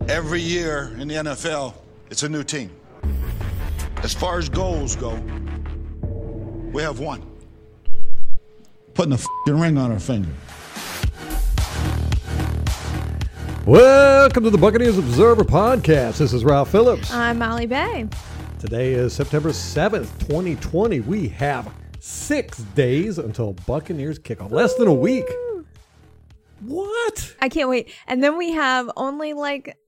[0.00, 1.72] Every year in the NFL,
[2.10, 2.70] it's a new team.
[4.02, 5.14] As far as goals go,
[6.72, 7.24] we have one.
[8.92, 10.28] Putting a fing ring on our finger.
[13.64, 16.18] Welcome to the Buccaneers Observer Podcast.
[16.18, 17.10] This is Ralph Phillips.
[17.10, 18.06] I'm Molly Bay.
[18.58, 21.00] Today is September 7th, 2020.
[21.00, 24.50] We have six days until Buccaneers kickoff.
[24.50, 25.24] Less than a week.
[26.60, 27.34] What?
[27.40, 27.90] I can't wait.
[28.06, 29.78] And then we have only like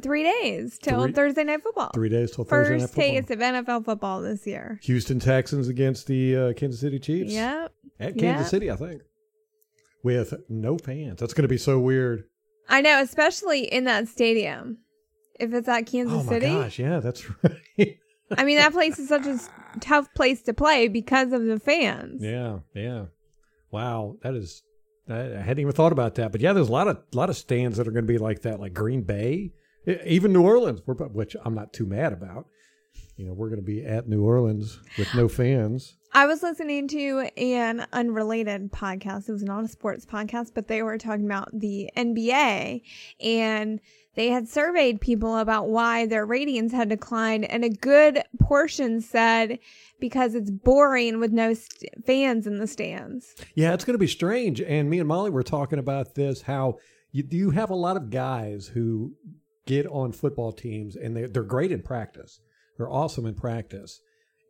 [0.00, 1.90] three days till Three- Thursday night football.
[1.92, 3.04] Three days till Thursday night football.
[3.04, 4.78] First taste of NFL football this year.
[4.84, 7.32] Houston Texans against the uh, Kansas City Chiefs.
[7.32, 7.72] Yep.
[8.00, 8.50] At Kansas Yep.
[8.50, 9.02] City, I think.
[10.02, 11.20] With no fans.
[11.20, 12.24] That's going to be so weird.
[12.68, 14.78] I know, especially in that stadium.
[15.38, 16.46] If it's at Kansas City.
[16.46, 16.62] oh my City.
[16.62, 16.78] gosh.
[16.78, 17.98] Yeah, that's right.
[18.36, 19.38] I mean, that place is such a
[19.80, 22.22] tough place to play because of the fans.
[22.22, 23.06] Yeah, yeah.
[23.70, 24.62] Wow, that is.
[25.08, 27.76] I hadn't even thought about that, but yeah, there's a lot of lot of stands
[27.78, 29.52] that are going to be like that, like Green Bay,
[29.86, 32.46] even New Orleans, we're- which I'm not too mad about.
[33.16, 35.96] You know, we're going to be at New Orleans with no fans.
[36.14, 39.28] I was listening to an unrelated podcast.
[39.28, 42.82] It was not a sports podcast, but they were talking about the NBA
[43.20, 43.80] and
[44.14, 47.46] they had surveyed people about why their ratings had declined.
[47.46, 49.58] And a good portion said
[50.00, 53.34] because it's boring with no st- fans in the stands.
[53.54, 54.60] Yeah, it's going to be strange.
[54.60, 56.42] And me and Molly were talking about this.
[56.42, 56.76] How
[57.10, 59.12] you you have a lot of guys who
[59.66, 62.40] get on football teams and they they're great in practice.
[62.76, 64.00] They're awesome in practice.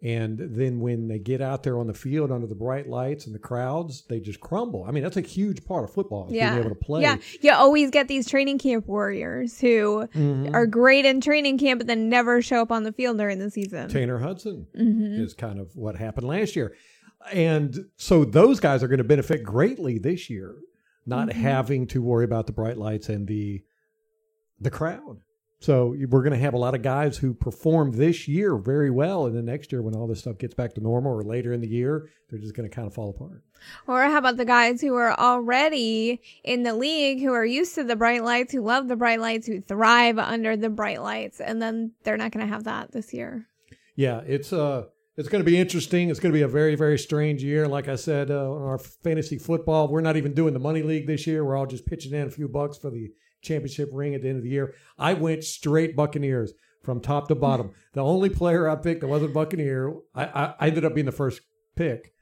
[0.04, 3.32] And then when they get out there on the field under the bright lights and
[3.34, 4.82] the crowds, they just crumble.
[4.84, 6.50] I mean, that's a huge part of football, Yeah.
[6.54, 7.02] being able to play.
[7.02, 7.18] Yeah.
[7.40, 10.52] You always get these training camp warriors who Mhm.
[10.54, 13.48] are great in training camp, but then never show up on the field during the
[13.48, 13.88] season.
[13.90, 15.20] Tanner Hudson Mhm.
[15.20, 16.74] is kind of what happened last year.
[17.32, 20.56] And so those guys are going to benefit greatly this year,
[21.06, 21.32] not Mhm.
[21.34, 23.62] having to worry about the bright lights and the
[24.62, 25.20] the crowd.
[25.62, 29.26] So we're going to have a lot of guys who perform this year very well,
[29.26, 31.60] and then next year when all this stuff gets back to normal or later in
[31.60, 33.44] the year, they're just going to kind of fall apart.
[33.86, 37.84] Or how about the guys who are already in the league, who are used to
[37.84, 41.62] the bright lights, who love the bright lights, who thrive under the bright lights, and
[41.62, 43.46] then they're not going to have that this year.
[43.94, 46.08] Yeah, it's uh it's going to be interesting.
[46.08, 47.68] It's going to be a very very strange year.
[47.68, 51.06] Like I said, uh, on our fantasy football, we're not even doing the money league
[51.06, 51.44] this year.
[51.44, 54.38] We're all just pitching in a few bucks for the championship ring at the end
[54.38, 54.74] of the year.
[54.98, 57.72] I went straight Buccaneers from top to bottom.
[57.92, 61.12] the only player I picked that wasn't Buccaneer, I, I, I ended up being the
[61.12, 61.40] first
[61.76, 62.12] pick.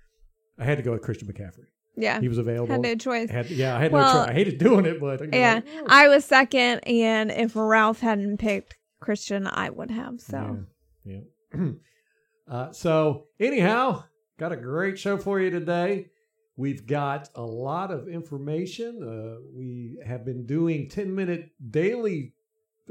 [0.58, 1.66] I had to go with Christian McCaffrey.
[1.96, 2.20] Yeah.
[2.20, 2.72] He was available.
[2.72, 3.30] Had no choice.
[3.30, 4.30] Had- yeah, I had Well, no choice.
[4.30, 5.60] I hated doing it, but Yeah.
[5.64, 10.20] oh, I was second, and if Ralph hadn't picked Christian, I would have.
[10.20, 10.64] So.
[11.04, 11.20] Yeah.
[11.54, 11.70] yeah.
[12.50, 14.04] uh, so, anyhow,
[14.38, 16.08] got a great show for you today.
[16.56, 19.02] We've got a lot of information.
[19.02, 22.32] Uh, we have been doing 10 minute daily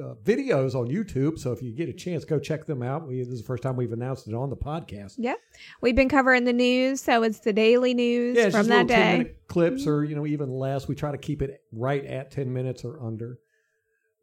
[0.01, 1.37] uh, videos on YouTube.
[1.37, 3.07] So, if you get a chance, go check them out.
[3.07, 5.15] We, this is the first time we've announced it on the podcast.
[5.17, 5.33] Yeah.
[5.81, 8.87] We've been covering the news, so it's the daily news Yeah, from that little 10
[8.87, 9.17] day.
[9.17, 10.87] minute clips or, you know, even less.
[10.87, 13.39] We try to keep it right at 10 minutes or under.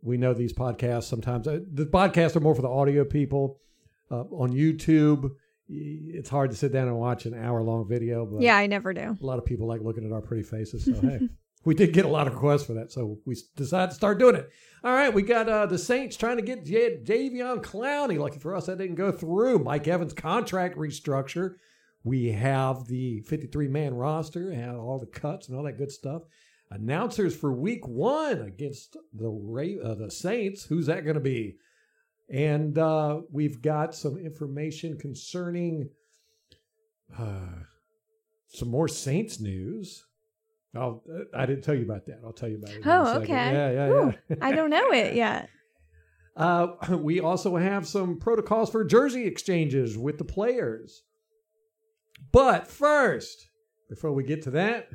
[0.03, 3.59] We know these podcasts sometimes, uh, the podcasts are more for the audio people.
[4.09, 5.33] Uh, on YouTube,
[5.69, 8.93] it's hard to sit down and watch an hour long video, but Yeah, I never
[8.93, 9.17] do.
[9.21, 10.85] a lot of people like looking at our pretty faces.
[10.85, 11.21] So, hey,
[11.65, 12.93] we did get a lot of requests for that.
[12.93, 14.49] So, we decided to start doing it.
[14.85, 18.19] All right, we got uh, the Saints trying to get J- Javion Clowney.
[18.19, 19.59] Lucky for us, that didn't go through.
[19.59, 21.55] Mike Evans' contract restructure.
[22.05, 26.23] We have the 53 man roster, and all the cuts and all that good stuff.
[26.71, 30.65] Announcers for week one against the Ra- uh, the Saints.
[30.65, 31.57] Who's that going to be?
[32.29, 35.91] And uh, we've got some information concerning
[37.17, 37.63] uh,
[38.49, 40.05] some more Saints news.
[40.75, 41.03] Oh,
[41.35, 42.21] I didn't tell you about that.
[42.25, 42.83] I'll tell you about it.
[42.85, 43.33] Oh, okay.
[43.33, 44.37] Yeah, yeah, Ooh, yeah.
[44.43, 45.49] I don't know it yet.
[46.37, 51.03] Uh, we also have some protocols for jersey exchanges with the players.
[52.33, 53.49] But first,
[53.89, 54.89] before we get to that,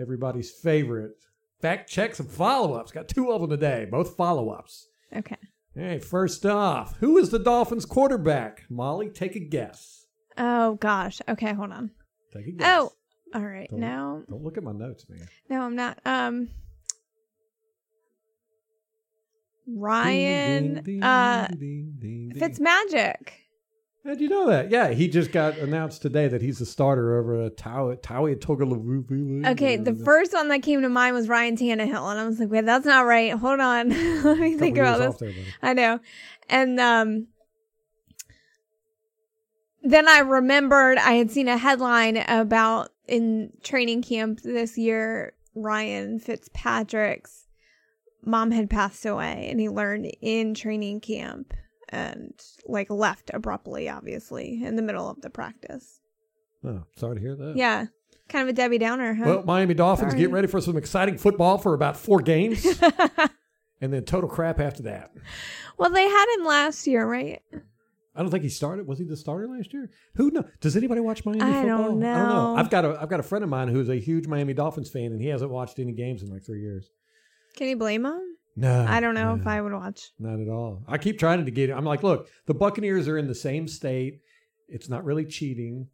[0.00, 1.12] everybody's favorite
[1.60, 2.92] fact checks and follow ups.
[2.92, 4.88] Got two of them today, both follow ups.
[5.14, 5.36] Okay.
[5.74, 8.64] Hey, first off, who is the Dolphins quarterback?
[8.68, 10.06] Molly, take a guess.
[10.36, 11.20] Oh gosh.
[11.28, 11.90] Okay, hold on.
[12.34, 12.66] Take a guess.
[12.68, 12.92] Oh,
[13.34, 13.68] all right.
[13.70, 15.26] Don't- No, Don't look at my notes, man.
[15.48, 15.98] no, I'm not.
[16.04, 16.48] Um,
[19.72, 22.38] Ryan Ding, ding, uh ding, ding, ding,
[24.04, 24.70] How'd you know that?
[24.70, 29.46] Yeah, he just got announced today that he's the starter over a Taui Taui Togalavu.
[29.48, 32.50] Okay, the first one that came to mind was Ryan Tannehill, and I was like,
[32.50, 33.32] wait, that's not right.
[33.32, 33.90] Hold on,
[34.22, 35.16] let me think about this.
[35.16, 35.44] There.
[35.62, 36.00] I know.
[36.48, 37.26] And um
[39.82, 46.18] then I remembered I had seen a headline about in training camp this year Ryan
[46.20, 47.46] Fitzpatrick's
[48.24, 51.54] mom had passed away and he learned in training camp
[51.90, 52.32] and
[52.66, 56.00] like left abruptly, obviously, in the middle of the practice.
[56.64, 57.56] Oh, sorry to hear that.
[57.56, 57.86] Yeah.
[58.28, 59.24] Kind of a Debbie Downer, huh?
[59.26, 60.22] Well, Miami Dolphins Sorry.
[60.22, 62.64] get ready for some exciting football for about four games,
[63.80, 65.10] and then total crap after that.
[65.78, 67.42] well, they had him last year, right?
[68.14, 68.86] I don't think he started.
[68.86, 69.90] Was he the starter last year?
[70.14, 70.44] Who knows?
[70.60, 71.64] Does anybody watch Miami I football?
[71.66, 72.54] don't I don't know.
[72.54, 72.56] know.
[72.56, 75.06] I've got a I've got a friend of mine who's a huge Miami Dolphins fan,
[75.06, 76.88] and he hasn't watched any games in like three years.
[77.56, 78.29] Can you blame him?
[78.56, 80.10] No, I don't know no, if I would watch.
[80.18, 80.82] Not at all.
[80.88, 81.70] I keep trying to get.
[81.70, 81.72] it.
[81.72, 84.20] I'm like, look, the Buccaneers are in the same state.
[84.68, 85.88] It's not really cheating,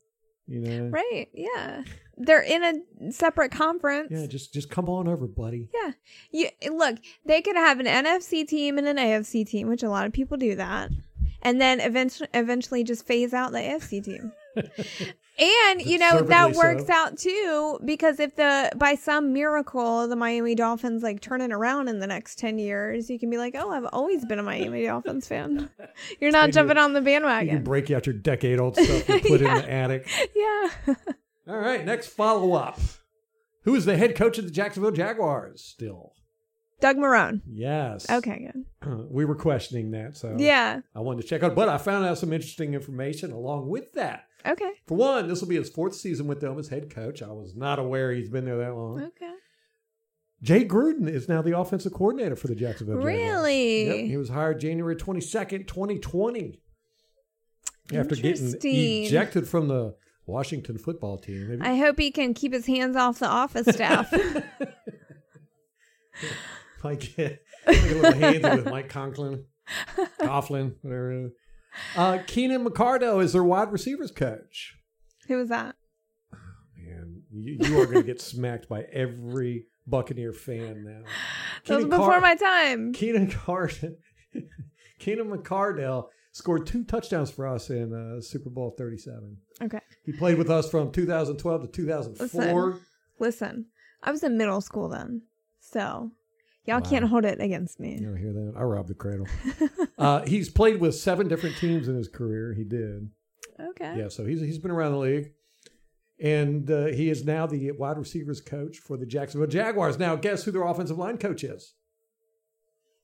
[0.46, 0.88] you know.
[0.88, 1.28] Right.
[1.32, 1.82] Yeah.
[2.16, 4.08] They're in a separate conference.
[4.10, 5.68] Yeah, just just come on over, buddy.
[5.74, 5.92] Yeah.
[6.30, 10.06] You look, they could have an NFC team and an AFC team, which a lot
[10.06, 10.90] of people do that.
[11.42, 14.32] And then eventually eventually just phase out the AFC team.
[15.38, 16.92] and you know that works so.
[16.92, 21.88] out too because if the by some miracle the Miami Dolphins like turn it around
[21.88, 24.84] in the next 10 years, you can be like, "Oh, I've always been a Miami
[24.84, 25.70] Dolphins fan."
[26.20, 27.48] You're not 10 jumping on the bandwagon.
[27.48, 30.08] You can break out your decade old stuff and put it in the attic.
[30.34, 30.94] yeah.
[31.48, 32.80] All right, next follow up.
[33.62, 36.12] Who is the head coach of the Jacksonville Jaguars still?
[36.80, 37.40] Doug Marone.
[37.50, 38.08] Yes.
[38.10, 38.50] Okay,
[38.82, 39.06] good.
[39.10, 40.80] we were questioning that, so Yeah.
[40.94, 41.54] I wanted to check out.
[41.54, 44.25] But I found out some interesting information along with that.
[44.46, 44.72] Okay.
[44.86, 47.22] For one, this will be his fourth season with them as head coach.
[47.22, 49.02] I was not aware he's been there that long.
[49.02, 49.32] Okay.
[50.42, 53.16] Jay Gruden is now the offensive coordinator for the Jacksonville Jaguars.
[53.16, 53.86] Really?
[53.86, 56.60] Yep, he was hired January 22nd, 2020.
[57.94, 59.94] After getting ejected from the
[60.26, 61.48] Washington football team.
[61.48, 64.12] Maybe- I hope he can keep his hands off the office staff.
[66.84, 69.44] like, like a little handsy with Mike Conklin,
[70.20, 71.30] Coughlin, whatever.
[71.96, 74.76] Uh, Keenan McCardo is their wide receivers coach.
[75.28, 75.76] Who was that?
[76.76, 81.08] Man, you, you are going to get smacked by every Buccaneer fan now.
[81.66, 82.92] That was before Car- my time.
[82.92, 83.96] Keenan Card-
[84.98, 89.36] Keenan McCardell scored two touchdowns for us in uh, Super Bowl 37.
[89.62, 89.80] Okay.
[90.04, 92.78] He played with us from 2012 to 2004.
[93.18, 93.66] Listen,
[94.02, 95.22] I was in middle school then.
[95.60, 96.10] So
[96.66, 97.94] y'all can't hold it against me.
[97.98, 98.54] You don't hear that?
[98.56, 99.26] I robbed the cradle.
[99.98, 102.52] uh, he's played with seven different teams in his career.
[102.54, 103.10] He did.
[103.58, 103.96] Okay.
[103.98, 105.32] Yeah, so he's he's been around the league,
[106.20, 109.98] and uh, he is now the wide receivers coach for the Jacksonville Jaguars.
[109.98, 111.74] Now, guess who their offensive line coach is?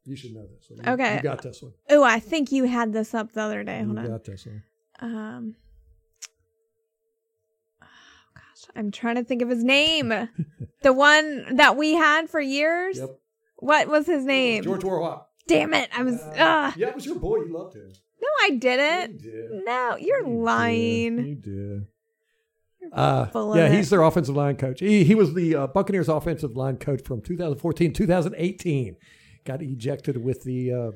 [0.04, 0.68] You should know this.
[0.68, 0.84] one.
[0.84, 1.16] You- Okay.
[1.16, 1.72] you got this one.
[1.88, 3.78] Oh, I think you had this up the other day.
[3.80, 4.08] You Hold on.
[4.08, 4.62] got this one.
[5.00, 5.54] Um.
[7.80, 7.86] Oh
[8.34, 10.08] gosh, I'm trying to think of his name.
[10.82, 12.98] the one that we had for years.
[12.98, 13.18] Yep.
[13.62, 14.64] What was his name?
[14.64, 15.26] George Warhop.
[15.46, 15.88] Damn it!
[15.96, 16.20] I was.
[16.20, 16.74] Uh, ah.
[16.76, 17.36] yeah, it was your boy.
[17.36, 17.92] You loved him.
[18.20, 19.22] No, I didn't.
[19.22, 19.64] You did.
[19.64, 21.16] No, you're You lying.
[21.16, 21.26] did.
[21.26, 21.86] You did.
[22.92, 24.80] Uh, yeah, he's their offensive line coach.
[24.80, 28.96] He, he was the uh, Buccaneers offensive line coach from 2014 2018.
[29.44, 30.90] Got ejected with the uh,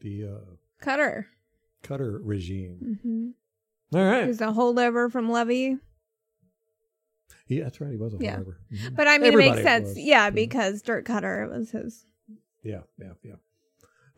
[0.00, 1.24] the uh, Koetter.
[1.82, 3.00] Koetter regime.
[3.02, 4.26] hmm All right.
[4.28, 5.78] He's a holdover from Lovie.
[7.48, 7.90] Yeah, that's right.
[7.90, 8.40] He was a Yeah.
[8.40, 8.96] Mhm.
[8.96, 9.88] But I mean, Everybody it makes sense.
[9.90, 9.98] was.
[9.98, 12.06] Yeah, because Dirk Koetter was his.
[12.62, 13.34] Yeah, yeah, yeah.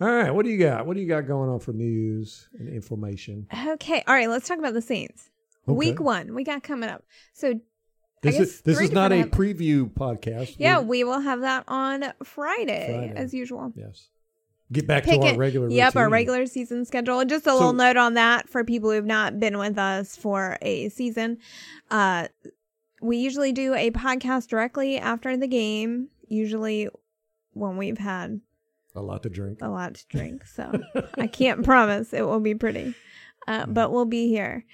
[0.00, 0.30] All right.
[0.34, 0.86] What do you got?
[0.86, 3.46] What do you got going on for news and information?
[3.68, 4.02] Okay.
[4.06, 4.28] All right.
[4.28, 5.30] Let's talk about the Saints.
[5.68, 5.76] Okay.
[5.76, 7.04] Week one, we got coming up.
[7.32, 7.60] So,
[8.20, 10.56] This is this is not a preview podcast.
[10.58, 13.12] yeah, We're- we will have that on Friday, Friday.
[13.16, 13.72] as usual.
[13.76, 14.08] yes.
[14.72, 15.38] Get back Pick to our it.
[15.38, 15.68] regular.
[15.70, 17.20] Yep, our regular season schedule.
[17.20, 20.16] And just a So- little note on that for people who've not been with us
[20.16, 21.38] for a season.
[21.90, 22.28] Uh,
[23.04, 26.88] we usually do a podcast directly after the game, usually
[27.52, 28.40] when we've had
[28.94, 29.58] A lot to drink.
[29.62, 30.44] a lot to drink.
[30.46, 30.72] So
[31.18, 32.94] I can't promise it will be pretty,
[33.46, 34.64] uh, but we'll be here.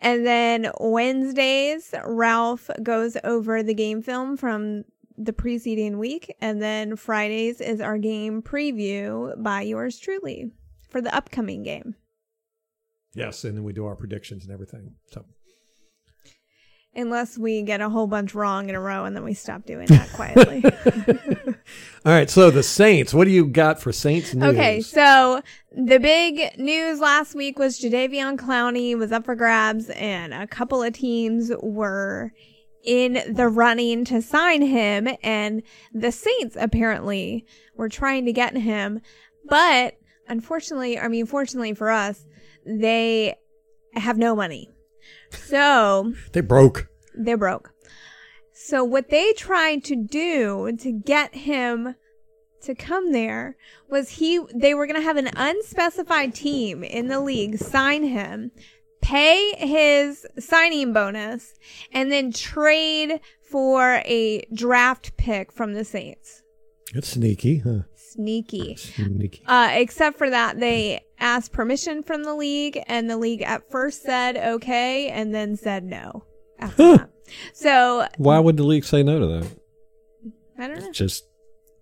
[0.00, 4.84] And then Wednesdays, Ralph goes over the game film from
[5.16, 6.34] the preceding week.
[6.40, 10.50] And then Fridays is our game preview by yours truly
[10.90, 11.94] for the upcoming game.
[13.14, 14.94] Yes, and then we do our predictions and everything.
[15.12, 15.24] So
[16.96, 19.86] Unless we get a whole bunch wrong in a row and then we stop doing
[19.86, 20.62] that quietly.
[22.06, 23.12] All right, so the Saints.
[23.12, 24.54] What do you got for Saints news?
[24.54, 30.32] Okay, so the big news last week was Jadeveon Clowney was up for grabs, and
[30.32, 32.32] a couple of teams were
[32.84, 37.46] in the running to sign him, and the Saints apparently
[37.76, 39.00] were trying to get him,
[39.48, 39.96] but
[40.28, 42.24] unfortunately, I mean, fortunately for us,
[42.66, 43.34] they
[43.94, 44.70] have no money.
[45.36, 46.88] So they broke.
[47.14, 47.70] they're broke.
[48.52, 51.96] So what they tried to do to get him
[52.62, 53.56] to come there
[53.88, 58.52] was he they were going to have an unspecified team in the league sign him,
[59.02, 61.54] pay his signing bonus
[61.92, 66.42] and then trade for a draft pick from the Saints.
[66.94, 67.80] It's sneaky, huh?
[68.14, 68.76] Sneaky.
[68.76, 69.42] Sneaky.
[69.46, 74.02] Uh, except for that, they asked permission from the league, and the league at first
[74.02, 76.24] said okay, and then said no.
[76.60, 77.10] After that.
[77.52, 79.50] So Why would the league say no to that?
[80.58, 81.24] I don't know Just,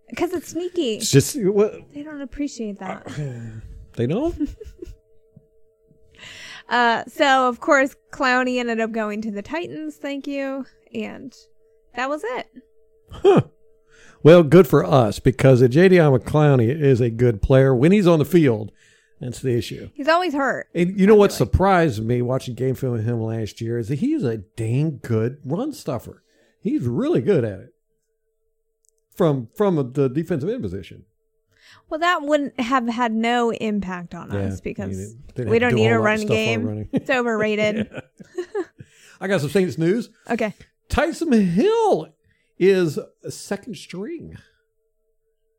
[0.08, 0.94] because it's sneaky.
[0.94, 3.06] it's just what They don't appreciate that.
[3.96, 4.48] they don't.
[6.68, 9.96] Uh, so of course, Clowney ended up going to the Titans.
[9.96, 11.34] Thank you, and
[11.94, 12.46] that was it.
[13.10, 13.42] Huh.
[14.22, 18.24] Well, good for us because Jadion McClowney is a good player when he's on the
[18.24, 18.70] field.
[19.20, 19.90] That's the issue.
[19.94, 20.68] He's always hurt.
[20.74, 24.00] And you know what surprised me watching game film with him last year is that
[24.00, 26.22] he's a dang good run stuffer.
[26.60, 27.74] He's really good at it
[29.14, 31.04] from from the defensive end position.
[31.88, 35.88] Well, that wouldn't have had no impact on Yeah, us because we don't do need
[35.90, 36.64] a run game.
[36.66, 36.88] running.
[36.92, 37.88] It's overrated.
[39.20, 40.08] I got some Saints news.
[40.30, 40.54] Okay.
[40.88, 42.08] Tyson Hill
[42.70, 44.36] is second string.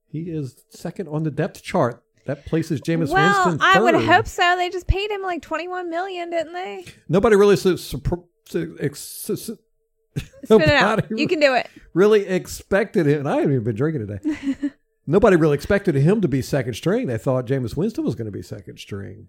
[0.10, 2.04] He is second on the depth chart.
[2.26, 3.60] That places Jameis well, Winston.
[3.62, 4.56] I would hope so.
[4.56, 6.86] They just paid him like twenty-one million, didn't they?
[7.10, 11.06] Nobody really su- su- ex- su- Spit it out.
[11.10, 11.68] You can do it.
[11.94, 13.20] really expected him.
[13.20, 14.72] And I haven't even been drinking today.
[15.08, 17.08] Nobody really expected him to be second string.
[17.08, 19.28] They thought Jameis Winston was going to be second string.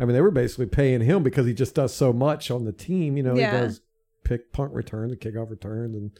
[0.00, 2.72] I mean, they were basically paying him because he just does so much on the
[2.72, 3.16] team.
[3.16, 3.52] You know, Yeah.
[3.52, 3.80] he does
[4.24, 6.10] pick punt returns and kickoff returns and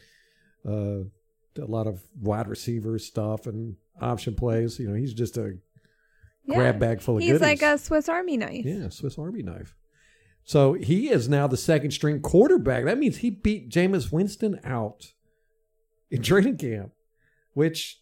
[0.65, 0.99] uh,
[1.59, 4.79] a lot of wide receiver stuff and option plays.
[4.79, 5.57] You know, he's just a
[6.45, 6.55] Yeah.
[6.55, 7.41] grab bag full of He's goodies.
[7.41, 8.63] like a Swiss Army knife.
[8.65, 9.75] Yeah, Swiss Army knife.
[10.43, 12.85] So he is now the second string quarterback.
[12.85, 15.11] That means he beat Jameis Winston out
[16.09, 16.91] in training camp,
[17.53, 17.99] which,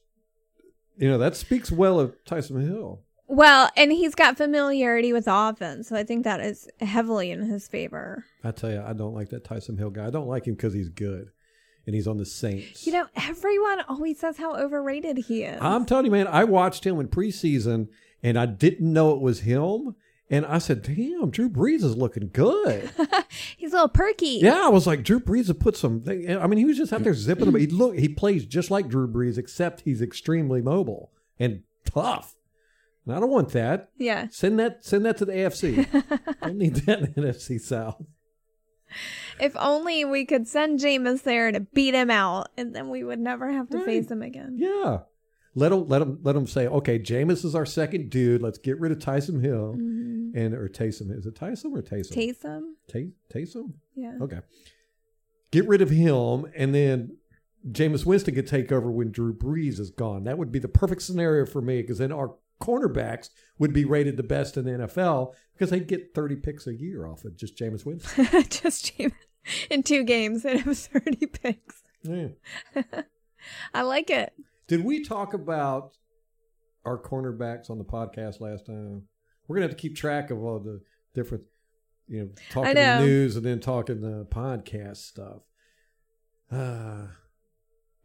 [0.98, 3.02] you know, that speaks well of Tyson Hill.
[3.28, 7.68] Well, and he's got familiarity with offense, so I think that is heavily in his
[7.68, 8.24] favor.
[8.44, 10.06] I tell you, I don't like that Tyson Hill guy.
[10.06, 11.30] I don't like him because he's good
[11.86, 12.86] and he's on the Saints.
[12.86, 15.60] You know, everyone always says how overrated he is.
[15.62, 17.89] I'm telling you, man, I watched him in preseason
[18.24, 19.96] and I didn't know it was him.
[20.27, 22.89] And I said, damn, Drew Brees is looking good.
[23.58, 24.39] he's a little perky.
[24.42, 26.04] Yeah, I was like Drew Brees have put some.
[26.08, 27.56] I mean, he was just out there zipping them.
[27.56, 32.36] He look, he plays just like Drew Brees, except he's extremely mobile and tough.
[33.06, 33.92] And I don't want that.
[33.98, 34.27] Yeah.
[34.32, 35.88] Send that, send that to the AFC.
[36.42, 38.01] I don't need that in the NFC South.
[39.39, 43.20] If only we could send Jameis there to beat him out, and then we would
[43.20, 43.86] never have to Right.
[43.86, 44.56] face him again.
[44.58, 45.00] Yeah,
[45.56, 48.42] let him, let him, let him say, okay, Jameis is our second dude.
[48.42, 50.38] Let's get rid of Tyson Hill mm-hmm.
[50.38, 51.18] and or Taysom.
[51.18, 52.13] Is it Tyson or Taysom?
[52.13, 52.62] Taysom?
[52.88, 53.74] Tay- Taysom.
[53.96, 54.18] Yeah.
[54.22, 54.39] Okay.
[55.51, 57.18] Get rid of him, and then
[57.70, 60.25] Jameis Winston could take over when Drew Brees is gone.
[60.25, 64.18] That would be the perfect scenario for me because then our cornerbacks would be rated
[64.18, 67.58] the best in the NFL because they'd get 30 picks a year off of just
[67.58, 68.26] Jameis Winston.
[68.50, 69.14] Just Jameis.
[69.70, 71.84] In two games, and it was 30 picks.
[72.02, 72.30] Yeah.
[73.74, 74.34] I like it.
[74.68, 75.92] Did we talk about
[76.84, 79.04] our cornerbacks on the podcast last time?
[79.48, 80.82] We're gonna have to keep track of all the
[81.14, 81.44] different,
[82.08, 83.00] you know, talking know.
[83.02, 85.44] the news and then talking the podcast stuff.
[86.52, 87.08] Uh,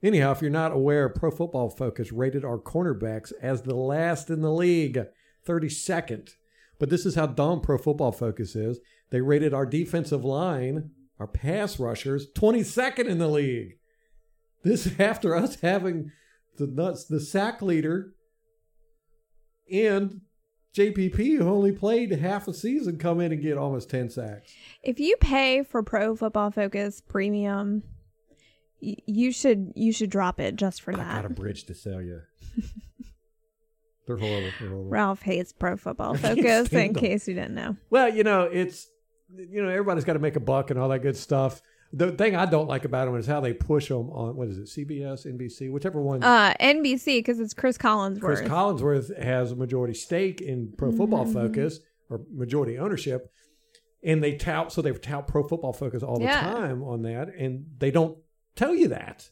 [0.03, 4.43] anyhow, if you're not aware, Pro Football Focus rated our cornerbacks as the last in
[4.43, 4.99] the league,
[5.47, 6.31] 32nd.
[6.79, 8.81] But this is how dumb Pro Football Focus is.
[9.11, 13.75] They rated our defensive line, our pass rushers, 22nd in the league.
[14.63, 16.13] This after us having
[16.57, 18.15] the nuts, the sack leader,
[19.71, 20.23] and
[20.75, 24.53] JPP, who only played half a season, come in and get almost 10 sacks.
[24.83, 27.83] If you pay for Pro Football Focus Premium,
[28.83, 31.01] y- you should you should drop it just for that.
[31.01, 31.23] I that.
[31.23, 32.21] got a bridge to sell you.
[34.07, 34.51] They're horrible.
[34.59, 34.89] They're horrible.
[34.91, 36.73] Ralph hates Pro Football Focus.
[36.73, 38.89] In case you didn't know, Well, you know, it's
[39.37, 41.63] you know everybody's got to make a buck and all that good stuff.
[41.93, 44.59] The thing I don't like about them is how they push them on what is
[44.59, 46.23] it, CBS, NBC, whichever one.
[46.23, 48.21] uh, NBC because it's Chris Collinsworth.
[48.21, 51.33] Chris Collinsworth has a majority stake in Pro Football Mm-hmm.
[51.33, 53.33] Focus or majority ownership,
[54.05, 56.41] and they tout so they tout Pro Football Focus all the Yeah.
[56.41, 58.19] time on that, and they don't
[58.57, 59.31] tell you that.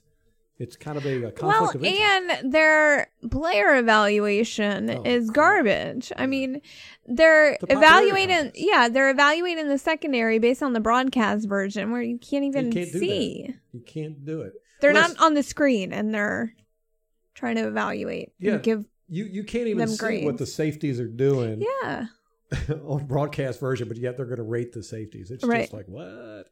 [0.58, 2.02] It's kind of a, a conflict well, of interest.
[2.42, 6.10] and their player evaluation Oh, is garbage.
[6.16, 6.60] I mean,
[7.06, 8.50] they're The evaluating.
[8.56, 12.88] Yeah, they're evaluating the secondary based on the broadcast version, where you can't even can't
[12.88, 13.54] see.
[13.72, 14.54] you can't do it.
[14.80, 16.52] They're Unless- not on the screen, and they're
[17.34, 18.32] trying to evaluate.
[18.40, 18.56] Yeah.
[18.56, 22.06] give You you can't even see what the safeties are doing yeah.
[22.84, 25.30] on broadcast version, but yet they're going to rate the safeties.
[25.30, 25.60] It's Right.
[25.62, 26.46] just like what?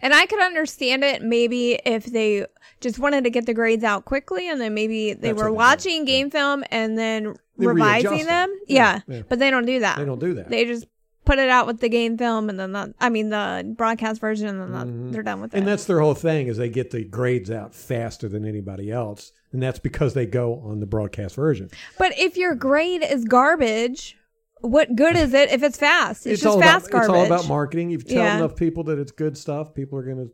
[0.00, 2.46] And I could understand it maybe if they
[2.80, 5.50] just wanted to get the grades out quickly and then maybe they That's were what
[5.50, 6.12] they watching yeah.
[6.14, 8.50] game film and then They revising readjust them.
[8.50, 8.60] them.
[8.66, 9.22] Yeah, Yeah, yeah.
[9.28, 9.98] But they don't do that.
[9.98, 10.48] They don't do that.
[10.48, 10.86] They just
[11.24, 14.48] put it out with the game film, and then the, I mean the broadcast version,
[14.48, 15.56] and then that, they're done with it.
[15.56, 15.58] Mm-hmm.
[15.58, 19.32] And that's their whole thing is they get the grades out faster than anybody else,
[19.52, 21.70] and that's because they go on the broadcast version.
[21.96, 24.18] but if your grade is garbage,
[24.62, 26.26] what good is it if it's fast?
[26.26, 27.10] It's, just fast about, garbage.
[27.10, 27.90] It's all about marketing.
[27.90, 28.36] If you tell Yeah.
[28.36, 30.28] enough people that it's good stuff, people are gonna,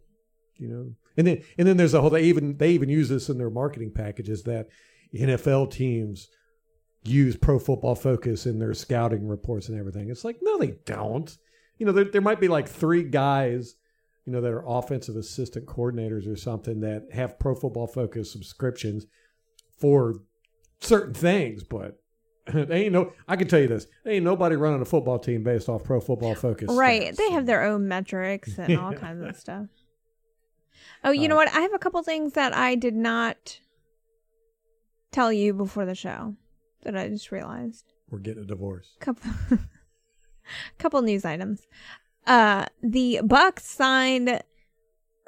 [0.57, 0.95] you know.
[1.17, 2.11] And then and then there's a whole.
[2.11, 4.69] They even they even use this in their marketing packages that
[5.15, 6.29] NFL teams
[7.05, 10.11] use Pro Football Focus in their scouting reports and everything.
[10.11, 11.37] It's like no, they don't.
[11.79, 13.75] You know, there there might be like three guys.
[14.27, 19.07] You know, that are offensive assistant coordinators or something that have Pro Football Focus subscriptions
[19.79, 20.17] for
[20.81, 21.99] certain things, but
[22.71, 23.13] ain't no.
[23.27, 26.35] I can tell you this: ain't nobody running a football team based off Pro Football
[26.47, 26.71] Focus.
[26.71, 27.13] Right.
[27.13, 27.17] stats.
[27.17, 29.67] They have their own metrics and all kinds of stuff.
[31.05, 31.49] Oh, you know what?
[31.55, 33.61] I have a couple things that I did not
[35.13, 36.35] tell you before the show
[36.83, 37.93] that I just realized.
[38.11, 38.97] We're getting a divorce.
[39.01, 39.31] Couple
[40.79, 41.67] couple news items.
[42.27, 44.43] Uh the Bucs signed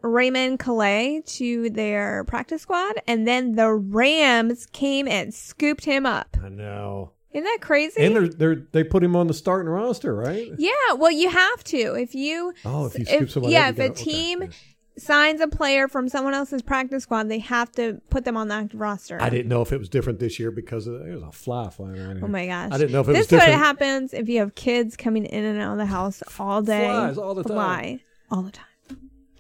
[0.03, 6.37] Raymond Calais to their practice squad and then the Rams came and scooped him up.
[6.43, 7.13] I know.
[7.33, 8.03] Isn't that crazy?
[8.03, 10.49] And they're they're they put him on the starting roster, right?
[10.59, 11.95] yeah, well you have to.
[11.95, 14.51] If you Oh, if you If- scoop somebody, yeah, if you a gotta- okay, team
[14.99, 18.55] signs a player from someone else's practice squad, they have to put them on the
[18.55, 19.17] active roster.
[19.23, 21.71] I didn't know if it was different this year because of, there was a fly
[21.71, 22.25] flying around here.
[22.25, 22.71] Oh my gosh!
[22.73, 23.59] I didn't know if it this was is what different.
[23.65, 26.85] happens if you have kids coming in and out of the house all day.
[26.87, 27.53] Flies all the time.
[27.55, 28.65] Fly all the time.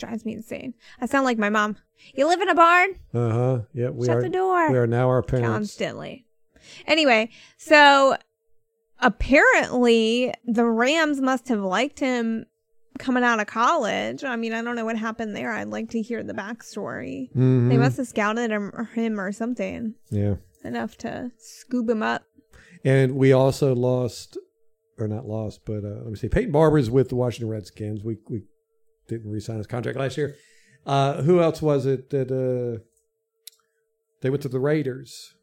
[0.01, 0.75] Drives me insane.
[1.01, 1.77] I sound like my mom.
[2.15, 3.59] You live in a barn Uh huh.
[3.75, 4.23] Yeah, we Shut are.
[4.23, 4.71] the door.
[4.73, 5.49] We are now our parents.
[5.49, 6.25] constantly.
[6.87, 7.29] Anyway,
[7.59, 8.17] so
[9.01, 12.47] apparently the Rams must have liked him
[12.99, 14.25] coming out of college.
[14.25, 15.53] I mean, I don't know what happened there.
[15.53, 17.31] I'd like to hear the backstory.
[17.35, 17.69] Mhm.
[17.69, 20.37] They must have scouted him or, him or something Yeah.
[20.65, 22.25] enough to scoop him up.
[22.85, 24.37] And we also lost,
[24.99, 26.29] or not lost, but uh, let me see.
[26.29, 28.03] Peyton Barber's with the Washington Redskins.
[28.05, 28.45] We we
[29.11, 30.37] didn't re-sign his contract last year.
[30.87, 32.83] Uh, who else was it that uh,
[34.23, 35.35] they went to the Raiders?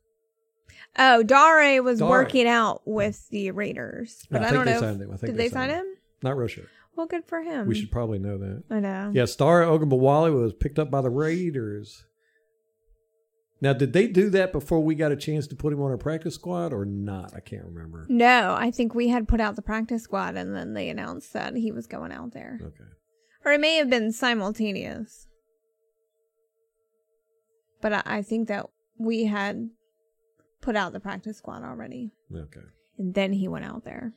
[0.98, 2.08] Oh, Dare was Dare.
[2.10, 4.72] working out with the Raiders, but No, I, don't know.
[4.74, 5.12] if- signed him.
[5.12, 5.86] I think did they they sign signed him?
[6.24, 6.66] Not real sure.
[6.96, 7.68] Well, good for him.
[7.68, 8.64] We should probably know that.
[8.72, 9.12] I know.
[9.14, 12.04] Yeah, Dare Ogunbowale was picked up by the Raiders.
[13.62, 15.98] Now, did they do that before we got a chance to put him on our
[15.98, 17.34] practice squad or not?
[17.36, 18.06] I can't remember.
[18.10, 21.56] No, I think we had put out the practice squad, and then they announced that
[21.56, 22.84] he was going out there, Okay.
[23.48, 25.28] Or it may have been simultaneous.
[27.82, 28.66] But I, I think that
[29.00, 29.70] we had
[30.62, 32.60] put out the practice squad already, Okay.
[32.98, 34.14] and then he went out there.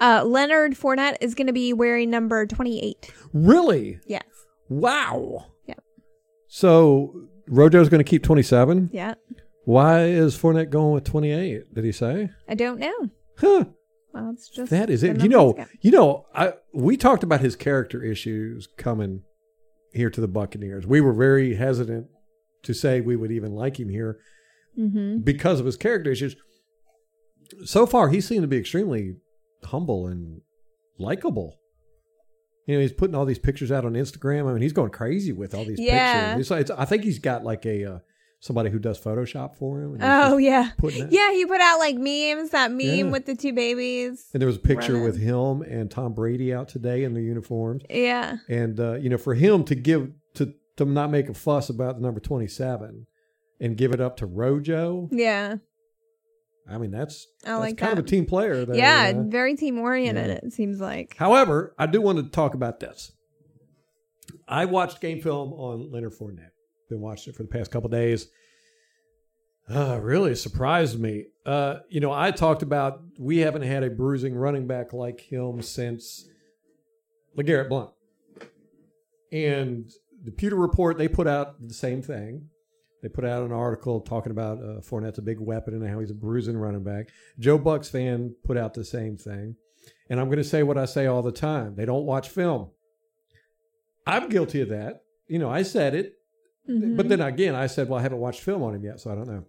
[0.00, 3.10] Uh, Leonard Fournette is going to be wearing number twenty-eight.
[3.34, 3.98] Really?
[4.06, 4.24] Yes.
[4.68, 5.46] Wow.
[5.66, 5.82] Yep.
[6.48, 8.90] So Rojo's going to keep 27.
[8.92, 9.14] Yeah.
[9.64, 11.74] Why is Fournette going with 28?
[11.74, 12.30] Did he say?
[12.48, 13.10] I don't know.
[13.38, 13.64] Huh.
[14.12, 15.22] Well, it's just That is it.
[15.22, 15.64] You know, go.
[15.80, 19.22] you know, I we talked about his character issues coming
[19.94, 20.86] here to the Buccaneers.
[20.86, 22.06] We were very hesitant
[22.64, 24.18] to say we would even like him here
[24.78, 25.24] Mhm.
[25.24, 26.36] because of his character issues.
[27.64, 29.16] So far, he seemed to be extremely
[29.64, 30.40] humble and
[30.98, 31.58] likable.
[32.66, 34.48] You know, he's putting all these pictures out on Instagram.
[34.48, 36.34] I mean, he's going crazy with all these Yeah.
[36.36, 36.50] pictures.
[36.52, 37.98] It's, it's, I think he's got like a uh,
[38.42, 39.94] somebody who does Photoshop for him.
[39.94, 41.30] and Oh yeah, yeah.
[41.32, 42.50] He put out like memes.
[42.50, 43.02] That meme Yeah.
[43.04, 44.26] with the two babies.
[44.32, 45.06] And there was a picture Running.
[45.06, 47.84] with him and Tom Brady out today in their uniforms.
[47.88, 51.70] Yeah, And uh, you know, for him to give to to not make a fuss
[51.70, 53.06] about the number twenty seven
[53.60, 55.56] and give it up to Rojo, yeah,
[56.68, 58.00] I mean that's I that's like kind that.
[58.00, 58.64] of a team player.
[58.64, 59.08] There, yeah.
[59.08, 59.28] you know?
[59.28, 60.26] Very team oriented.
[60.28, 60.40] Yeah.
[60.42, 61.14] It seems like.
[61.16, 63.12] However, I do want to talk about this.
[64.48, 66.48] I watched game film on Leonard Fournette.
[66.92, 68.28] Been watching it for the past couple days.
[69.68, 71.26] Uh, really surprised me.
[71.46, 75.62] Uh, you know, I talked about we haven't had a bruising running back like him
[75.62, 76.28] since
[77.38, 77.90] LeGarrette Blunt.
[79.32, 79.90] And
[80.22, 82.50] the Pewter Report, they put out the same thing.
[83.02, 86.10] They put out an article talking about uh, Fournette's a big weapon and how he's
[86.10, 87.08] a bruising running back.
[87.38, 89.56] Joe Bucs Fan put out the same thing.
[90.10, 91.74] And I'm going to say what I say all the time.
[91.74, 92.70] They don't watch film.
[94.06, 95.02] I'm guilty of that.
[95.28, 96.14] You know, I said it,
[96.68, 96.96] Mhm.
[96.96, 99.14] but then again, I said, well, I haven't watched film on him yet, so I
[99.14, 99.44] don't know.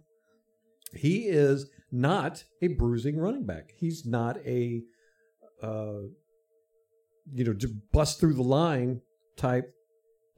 [0.94, 3.72] He is not a bruising running back.
[3.76, 4.82] He's not a,
[5.62, 6.00] uh,
[7.32, 9.00] you know, just bust through the line
[9.36, 9.72] type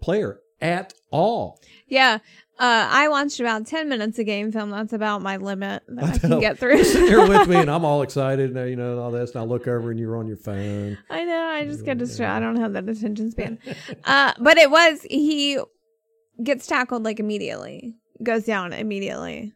[0.01, 1.61] player at all.
[1.87, 2.19] yeah,
[2.59, 4.71] uh, I watched about ten minutes of game film.
[4.71, 6.83] That's about my limit that I, I can get through.
[6.83, 9.33] You're with me, and I'm all excited, and, you know, and all this.
[9.33, 10.97] And I look over, and you're on your phone.
[11.11, 11.39] I know.
[11.49, 12.37] I just get distracted.
[12.37, 13.59] I don't have that attention span.
[14.05, 15.59] uh, but it was he
[16.43, 19.53] gets tackled like immediately, goes down immediately.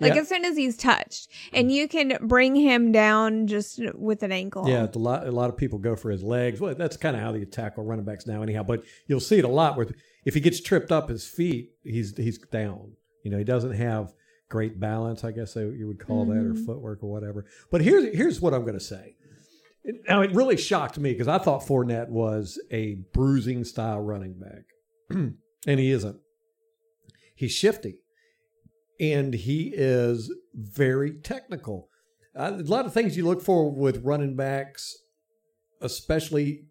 [0.00, 0.22] Like Yeah.
[0.22, 1.60] as soon as he's touched, mm.
[1.60, 4.68] and you can bring him down just with an ankle.
[4.68, 6.60] Yeah, a lot, a lot of people go for his legs.
[6.60, 8.64] Well, that's kind of how they tackle running backs now, anyhow.
[8.64, 9.86] But you'll see it a lot where
[10.24, 12.92] if he gets tripped up his feet, he's he's down.
[13.22, 14.12] You know, he doesn't have
[14.48, 16.66] great balance, I guess you would call that, or mm-hmm.
[16.66, 17.46] footwork or whatever.
[17.70, 19.16] But here's here's what I'm going to say.
[20.08, 25.16] Now, it really shocked me because I thought Fournette was a bruising style running back,
[25.66, 26.16] and he isn't.
[27.34, 27.98] He's shifty,
[29.00, 31.88] and he is very technical.
[32.38, 34.96] Uh, a lot of things you look for with running backs,
[35.80, 36.64] especially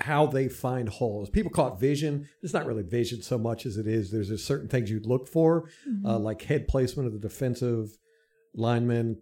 [0.00, 1.30] how they find holes.
[1.30, 2.28] People call it vision.
[2.42, 5.28] It's not really vision so much as it is there's just certain things you look
[5.28, 5.68] for,
[6.04, 7.90] uh, like head placement of the defensive
[8.54, 9.16] lineman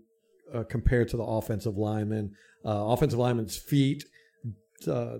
[0.52, 2.32] uh, compared to the offensive lineman,
[2.64, 4.04] uh, offensive lineman's feet,
[4.88, 5.18] uh,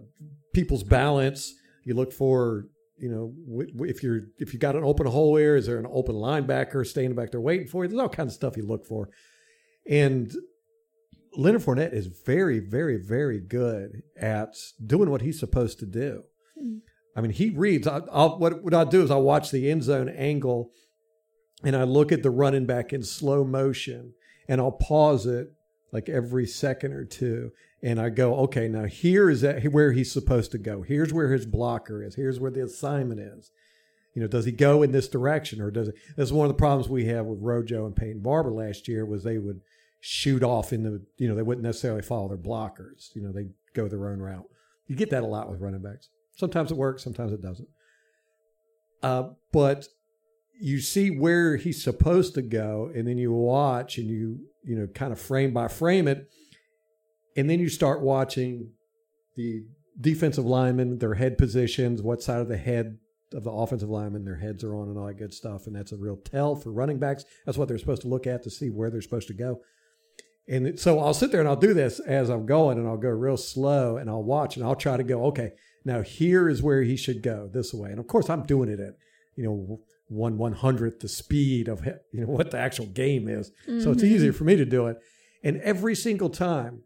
[0.55, 1.53] people's balance.
[1.85, 2.67] You look for
[3.03, 3.35] you know
[3.85, 7.17] if you're if you got an open hole here, is there an open linebacker standing
[7.17, 7.89] back there waiting for you?
[7.91, 9.11] There's all kinds of stuff you look for,
[9.91, 10.33] and
[11.35, 16.23] Leonard Fournette is very, very, very good at doing what he's supposed to do.
[16.59, 16.79] Hmm.
[17.17, 17.89] I mean, he reads.
[17.89, 20.71] I, I'll, what what I do is I watch the end zone angle,
[21.65, 24.15] and I look at the running back in slow motion,
[24.49, 25.53] and I'll pause it
[25.93, 27.51] like every second or two,
[27.83, 30.83] and I go, okay, now here is that where he's supposed to go.
[30.83, 32.15] Here's where his blocker is.
[32.15, 33.51] Here's where the assignment is.
[34.15, 35.95] You know, does he go in this direction or does it?
[36.17, 39.25] That's one of the problems we have with Rojo and Peyton Barber last year was
[39.25, 39.63] they would
[40.01, 43.15] shoot off in the, you know, they wouldn't necessarily follow their blockers.
[43.15, 44.45] You know, they go their own route.
[44.87, 46.09] You get that a lot with running backs.
[46.37, 47.69] Sometimes it works, sometimes it doesn't.
[49.03, 49.89] Uh, but
[50.61, 54.87] you see where he's supposed to go, and then you watch and you, you know,
[54.89, 56.29] kind of frame by frame it,
[57.37, 58.73] and then you start watching
[59.37, 59.65] the
[60.01, 62.99] defensive linemen, their head positions, what side of the head
[63.33, 65.67] of the offensive linemen their heads are on, and all that good stuff.
[65.67, 67.25] And that's a real tell for running backs.
[67.47, 69.61] That's what they're supposed to look at to see where they're supposed to go.
[70.49, 73.09] And so I'll sit there and I'll do this as I'm going, and I'll go
[73.09, 75.53] real slow, and I'll watch, and I'll try to go, okay,
[75.85, 77.91] now here is where he should go this way.
[77.91, 78.97] And of course, I'm doing it at,
[79.37, 83.51] you know, one one hundredth the speed of you know what the actual game is.
[83.67, 84.15] So it's mm-hmm.
[84.15, 84.99] easier for me to do it.
[85.43, 86.83] And every single time,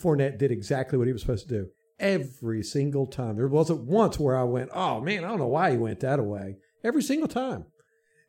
[0.00, 1.68] Fournette did exactly what he was supposed to do.
[1.98, 3.36] Every single time.
[3.36, 6.22] There wasn't once where I went, oh man, I don't know why he went that
[6.24, 6.56] way.
[6.82, 7.66] Every single time.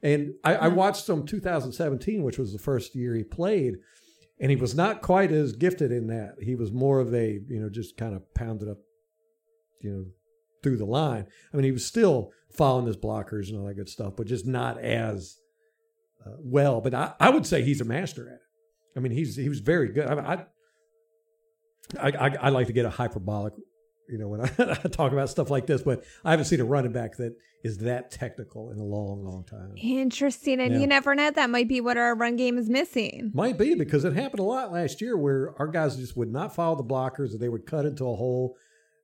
[0.04, 3.76] And I, I watched him 2017, which was the first year he played,
[4.40, 6.36] and he was not quite as gifted in that.
[6.42, 8.78] He was more of a, you know, just kind of pounded up,
[9.82, 10.06] you know,
[10.62, 11.26] through the line.
[11.52, 14.46] I mean, he was still following his blockers and all that good stuff, but just
[14.46, 15.38] not as
[16.26, 16.82] uh, well.
[16.82, 18.40] But I, I would say he's a master at it.
[18.98, 20.08] I mean, he's he was very good.
[20.08, 20.46] I, mean, I
[22.00, 23.54] I, I, I like to get a hyperbolic,
[24.10, 24.50] you know, when I,
[24.84, 27.80] I talk about stuff like this, but I haven't seen a running back that is
[27.80, 29.74] that technical in a long, long time.
[29.78, 30.60] Interesting.
[30.62, 30.80] And Yeah.
[30.82, 31.32] you never know.
[31.32, 33.32] That might be what our run game is missing.
[33.34, 36.54] Might be because it happened a lot last year where our guys just would not
[36.54, 38.56] follow the blockers, that they would cut into a hole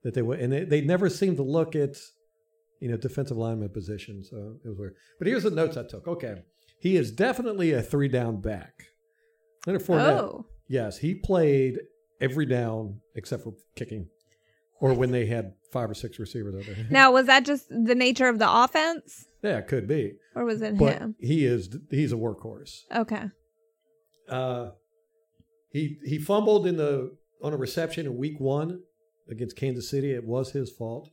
[0.04, 1.96] that they would, and they, they never seemed to look at,
[2.80, 4.22] you know, defensive lineman position.
[4.24, 4.94] So it was weird.
[5.18, 6.06] But here's the notes I took.
[6.06, 6.42] Okay.
[6.80, 8.86] He is definitely a three down back.
[9.66, 10.46] Leonard Fournette, Oh.
[10.68, 11.78] yes, he played
[12.22, 14.06] every down except for kicking
[14.80, 16.86] or when they had five or six receivers over there.
[16.90, 20.14] Now, was that just the nature of the offense yeah, it could be.
[20.36, 21.14] or was it But him?
[21.20, 22.80] he is he's a workhorse.
[22.94, 23.24] Okay.
[24.28, 24.70] Uh,
[25.70, 28.80] he he fumbled in the on a reception in week one
[29.28, 30.12] against Kansas City.
[30.12, 31.10] It was his fault.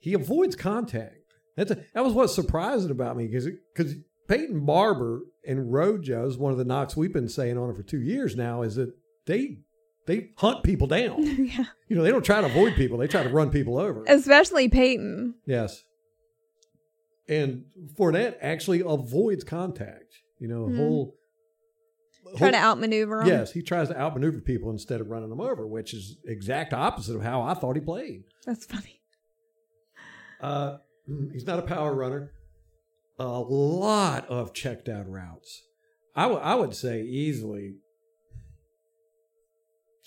[0.00, 1.16] He avoids contact.
[1.56, 3.94] That's a, that was what's surprising about me because because
[4.28, 7.82] Peyton Barber and Rojo is one of the knocks we've been saying on it for
[7.82, 8.92] two years now is that
[9.26, 9.58] they
[10.06, 11.22] they hunt people down.
[11.46, 11.64] yeah.
[11.88, 14.04] you know they don't try to avoid people; they try to run people over.
[14.06, 15.34] Especially Peyton.
[15.46, 15.84] Yes.
[17.28, 17.64] And
[17.98, 20.14] Fournette actually avoids contact.
[20.40, 20.76] You know, Hmm.
[20.76, 21.16] whole
[22.36, 23.28] Try whole- to outmaneuver him.
[23.28, 27.14] Yes, he tries to outmaneuver people instead of running them over, which is exact opposite
[27.16, 28.24] of how I thought he played.
[28.46, 29.00] That's funny.
[30.40, 30.78] Uh,
[31.32, 32.32] he's not a power runner.
[33.18, 35.62] A lot of checked out routes.
[36.16, 37.74] I would I would say easily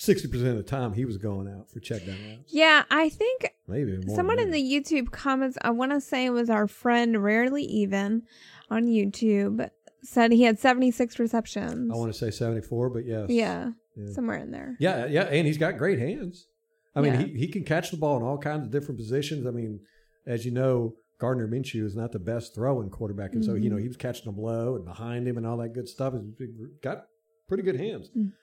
[0.04, 2.52] sixty percent of the time he was going out for check down routes.
[2.54, 6.50] Yeah, I think Maybe someone in the YouTube comments, I want to say it was
[6.50, 8.24] our friend Rarely Even
[8.70, 9.70] on YouTube,
[10.04, 11.92] said he had 76 receptions.
[11.94, 13.28] I want to say seventy four, but yes.
[13.30, 14.12] yeah, Yeah.
[14.14, 14.76] somewhere in there.
[14.80, 16.48] Yeah, yeah, and he's got great hands.
[16.96, 17.22] I mean, Yeah.
[17.26, 19.48] he, he can catch the ball in all kinds of different positions.
[19.48, 19.80] I mean,
[20.28, 23.78] as you know, Gardner Minshew is not the best throwing quarterback, and so you know
[23.78, 26.14] he was catching them low and behind him and all that good stuff.
[26.38, 26.50] He's
[26.82, 27.06] got
[27.48, 28.10] pretty good hands.
[28.18, 28.34] Mm.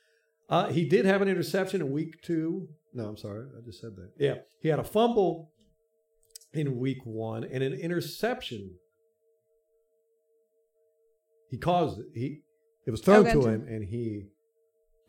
[0.51, 2.69] Uh, he did have an interception in week two.
[2.93, 4.11] No, I'm sorry, I just said that.
[4.19, 5.53] Yeah, he had a fumble
[6.53, 8.75] in week one and an interception
[11.51, 12.07] he caused it.
[12.15, 12.43] He
[12.87, 13.49] it was thrown Oh, to gotcha.
[13.51, 14.27] him, and he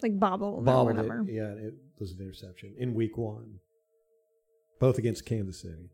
[0.04, 1.22] Like bobbled, or whatever.
[1.28, 1.34] it.
[1.34, 3.60] Yeah, it was an interception in week one,
[4.80, 5.90] both against Kansas City.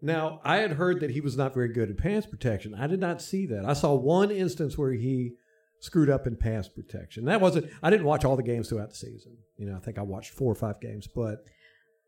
[0.00, 2.74] Now, I had heard that he was not very good at pass protection.
[2.74, 3.64] I did not see that.
[3.64, 5.32] I saw one instance where he
[5.80, 7.24] screwed up in pass protection.
[7.26, 7.70] That wasn't.
[7.82, 9.36] I didn't watch all the games throughout the season.
[9.56, 11.44] You know, I think I watched four or five games, but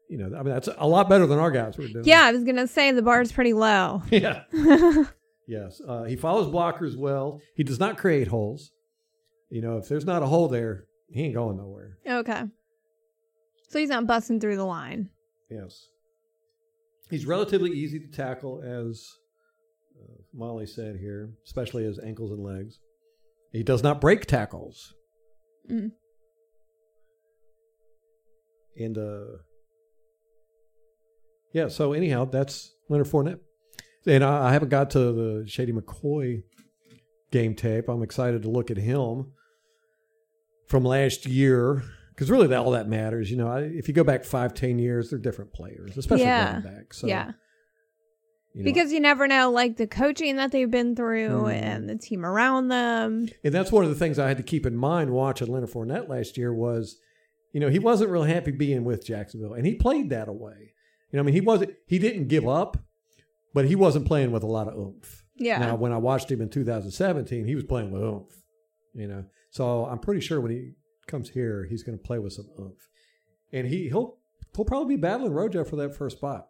[0.09, 2.05] you know, I mean, that's a lot better than our guys were doing.
[2.05, 4.03] Yeah, I was gonna say the bar is pretty low.
[4.11, 4.43] Yeah.
[5.47, 5.81] yes.
[5.87, 7.41] Uh, he follows blockers well.
[7.55, 8.73] He does not create holes.
[9.51, 11.99] You know, if there's not a hole there, he ain't going nowhere.
[12.09, 12.43] Okay.
[13.69, 15.11] So he's not busting through the line.
[15.49, 15.87] Yes.
[17.09, 19.09] He's relatively easy to tackle, as
[20.01, 22.79] uh, Molly said here, especially his ankles and legs.
[23.53, 24.95] He does not break tackles.
[25.71, 25.93] Mm.
[28.79, 29.39] And, uh,
[31.53, 33.41] yeah, so anyhow, that's Leonard Fournette.
[34.07, 36.43] And I, I haven't got to the Shady McCoy
[37.33, 37.89] game tape.
[37.89, 39.33] I'm excited to look at him
[40.69, 43.31] from last year because really that, all that matters.
[43.31, 46.55] You know, I, if you go back five, ten years, they're different players, especially Yeah.
[46.55, 46.95] running back.
[46.95, 47.33] So, yeah.
[48.55, 51.53] You know, Because you never know, like the coaching that they've been through Mhm.
[51.63, 53.29] and the team around them.
[53.45, 56.09] And that's one of the things I had to keep in mind watching Leonard Fournette
[56.09, 56.99] last year was,
[57.53, 60.75] you know, he wasn't real happy being with Jacksonville, and he played that away.
[61.11, 62.77] You know, I mean, he wasn't, he didn't give up,
[63.55, 65.25] but he wasn't playing with a lot of oomph.
[65.37, 65.59] Yeah.
[65.59, 68.37] Now, when I watched him in 2017, he was playing with oomph.
[68.95, 70.73] You know, so I'm pretty sure when he
[71.07, 72.89] comes here, he's going to play with some oomph,
[73.53, 74.19] and he he'll
[74.55, 76.49] he'll probably be battling Rojo for that first spot.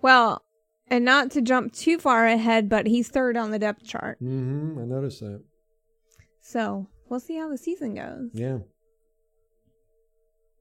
[0.00, 0.42] Well,
[0.88, 4.18] and not to jump too far ahead, but he's third on the depth chart.
[4.22, 4.78] Mm-hmm.
[4.78, 5.42] I noticed that.
[6.40, 8.30] So we'll see how the season goes.
[8.32, 8.58] Yeah.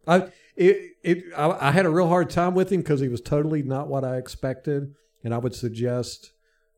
[0.08, 3.22] I it, it I, I had a real hard time with him because he was
[3.22, 6.32] totally not what I expected, and I would suggest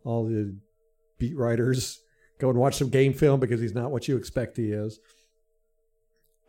[0.03, 0.57] all the
[1.17, 1.99] beat writers
[2.39, 4.99] go and watch some game film because he's not what you expect he is.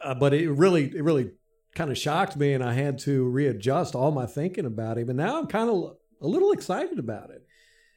[0.01, 1.33] Uh, but it really it really
[1.75, 5.19] kind of shocked me, and I had to readjust all my thinking about him, and
[5.19, 7.43] now I'm kind of a little excited about it.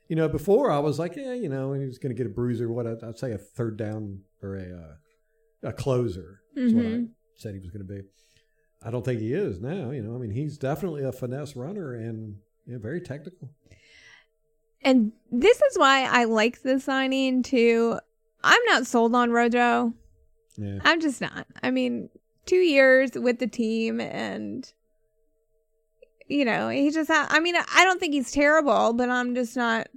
[0.07, 2.33] You know, before I was like, yeah, you know, he was going to get a
[2.33, 2.69] bruiser.
[2.71, 6.89] What I'd, I'd say a third down or a uh, a closer is what I
[6.89, 7.09] Mhm.
[7.35, 8.01] said he was going to be.
[8.83, 9.91] I don't think he is now.
[9.91, 13.49] You know, I mean, he's definitely a finesse runner and yeah, very technical.
[14.83, 17.99] And this is why I like the signing too.
[18.43, 19.93] I'm not sold on Rojo.
[20.57, 21.45] Yeah, I'm just not.
[21.61, 22.09] I mean,
[22.45, 24.71] two years with the team and
[26.31, 29.55] you know, he just ha- I mean, I don't think he's terrible, but I'm just
[29.55, 29.87] not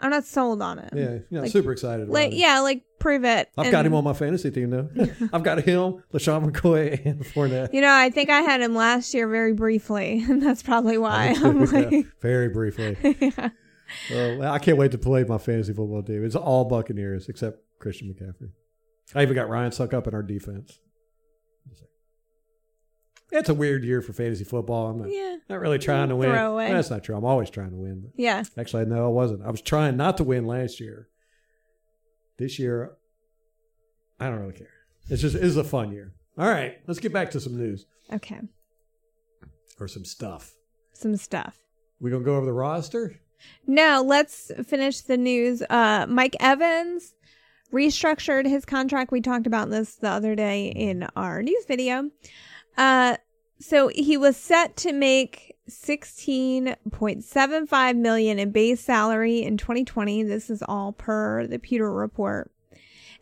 [0.00, 0.90] I'm not sold on him.
[0.94, 1.40] yeah, yeah.
[1.42, 2.04] Like- super excited.
[2.04, 2.38] About Like him.
[2.38, 3.48] yeah, like prove it.
[3.56, 4.88] I've And, got him on my fantasy team though.
[5.32, 7.72] I've got him, LeSean McCoy, and Fournette.
[7.72, 11.34] You know, I think I had him last year very briefly, and that's probably why
[11.42, 12.96] I'm yeah, very briefly.
[13.20, 13.50] yeah.
[14.10, 16.24] Well, I can't wait to play my fantasy football team.
[16.24, 18.50] It's all Buccaneers except Christian McCaffrey.
[19.14, 20.80] I even got Ryan Succop in our defense.
[23.40, 24.88] It's a weird year for fantasy football.
[24.88, 25.36] I'm not, Yeah.
[25.48, 26.30] not really trying to win.
[26.30, 26.70] Throwaway.
[26.70, 27.16] That's not true.
[27.16, 28.10] I'm always trying to win.
[28.16, 28.44] Yeah.
[28.56, 29.42] actually, no, I wasn't.
[29.44, 31.08] I was trying not to win last year.
[32.38, 32.92] This year,
[34.20, 34.68] I don't really care.
[35.08, 36.12] It's just it's a fun year.
[36.38, 38.40] All right, let's get back to some news Okay.
[39.78, 40.52] or some stuff.
[40.92, 41.58] Some stuff.
[42.00, 43.16] We gonna go over the roster?
[43.66, 45.62] No, let's finish the news.
[45.68, 47.14] Uh, Mike Evans
[47.72, 49.12] restructured his contract.
[49.12, 52.10] We talked about this the other day in our news video.
[52.76, 53.16] Uh,
[53.58, 60.22] so he was set to make 16.75 million in base salary in 2020.
[60.24, 62.50] This is all per the Pewter Report.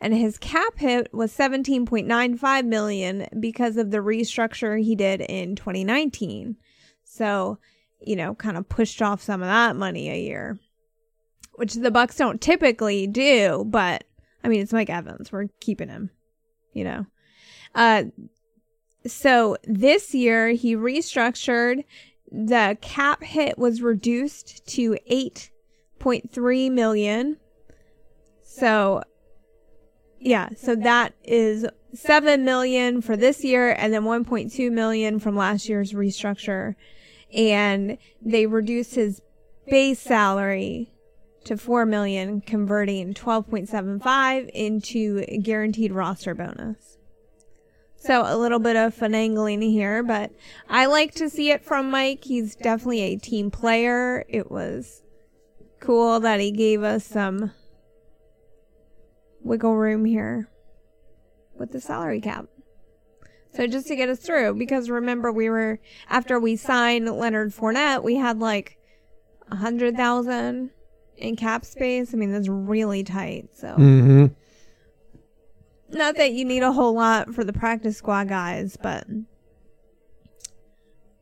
[0.00, 6.56] And his cap hit was 17.95 million because of the restructure he did in 2019.
[7.04, 7.60] So,
[8.00, 10.58] you know, kind of pushed off some of that money a year,
[11.54, 13.64] which the Bucs don't typically do.
[13.64, 14.02] But
[14.42, 15.30] I mean, it's Mike Evans.
[15.30, 16.10] We're keeping him,
[16.72, 17.06] you know.
[17.72, 18.02] Uh,
[19.06, 21.84] so this year he restructured.
[22.30, 27.36] The cap hit was reduced to 8.3 million.
[28.42, 29.02] So
[30.18, 35.68] yeah, so that is 7 million for this year and then 1.2 million from last
[35.68, 36.74] year's restructure.
[37.34, 39.20] And they reduced his
[39.68, 40.92] base salary
[41.44, 46.91] to 4 million, converting 12.75 into guaranteed roster bonus.
[48.02, 50.32] So a little bit of finagling here, but
[50.68, 52.24] I like to see it from Mike.
[52.24, 54.24] He's definitely a team player.
[54.28, 55.02] It was
[55.78, 57.52] cool that he gave us some
[59.40, 60.48] wiggle room here
[61.56, 62.46] with the salary cap.
[63.54, 65.78] So just to get us through, because remember we were
[66.10, 68.78] after we signed Leonard Fournette, we had like
[69.48, 70.70] a hundred thousand
[71.16, 72.12] in cap space.
[72.12, 73.50] I mean, that's really tight.
[73.54, 74.26] So, Mm-hmm.
[75.92, 79.06] Not that you need a whole lot for the practice squad guys, but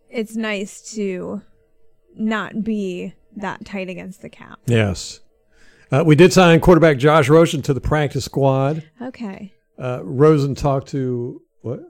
[0.08, 1.42] it's nice to
[2.14, 4.58] not be that tight against the cap.
[4.66, 5.20] Yes.
[5.92, 8.88] Uh, we did sign quarterback Josh Rosen to the practice squad.
[9.00, 9.54] Okay.
[9.78, 11.80] Uh, Rosen talked to what?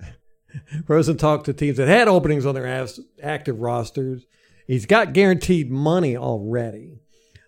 [0.88, 2.86] Rosen talked to teams that had openings on their
[3.22, 4.26] active rosters.
[4.66, 7.00] He's got guaranteed money already,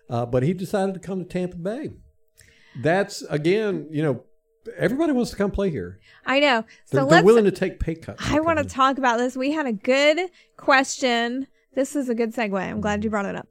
[0.09, 1.91] uh, but he decided to come to Tampa Bay.
[2.81, 4.23] That's again, you know,
[4.75, 5.99] everybody wants to come play here.
[6.25, 6.63] I know.
[6.85, 8.23] So They're, they're willing to take pay cuts.
[8.29, 9.37] I want to talk about this.
[9.37, 11.47] We had a good question.
[11.75, 12.59] This is a good segue.
[12.59, 13.47] I'm glad you brought it up.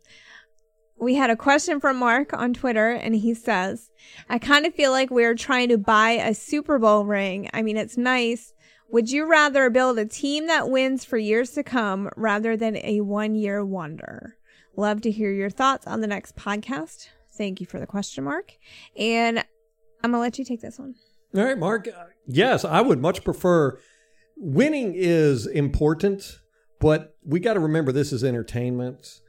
[0.99, 3.91] We had a question from Mark on Twitter, and he says,
[4.31, 7.51] I kind of feel like we're trying to buy a Super Bowl ring.
[7.53, 8.55] I mean, it's nice.
[8.91, 13.01] Would you rather build a team that wins for years to come rather than a
[13.01, 14.37] one year wonder?
[14.77, 17.09] Love to hear your thoughts on the next podcast.
[17.37, 18.57] Thank you for the question mark.
[18.97, 19.39] And
[20.03, 20.95] I'm going to let you take this one.
[21.37, 21.89] All right, Mark.
[21.89, 23.79] Uh, Yes, I would much prefer.
[24.37, 26.41] Winning is important,
[26.81, 29.21] but we got to remember this is entertainment.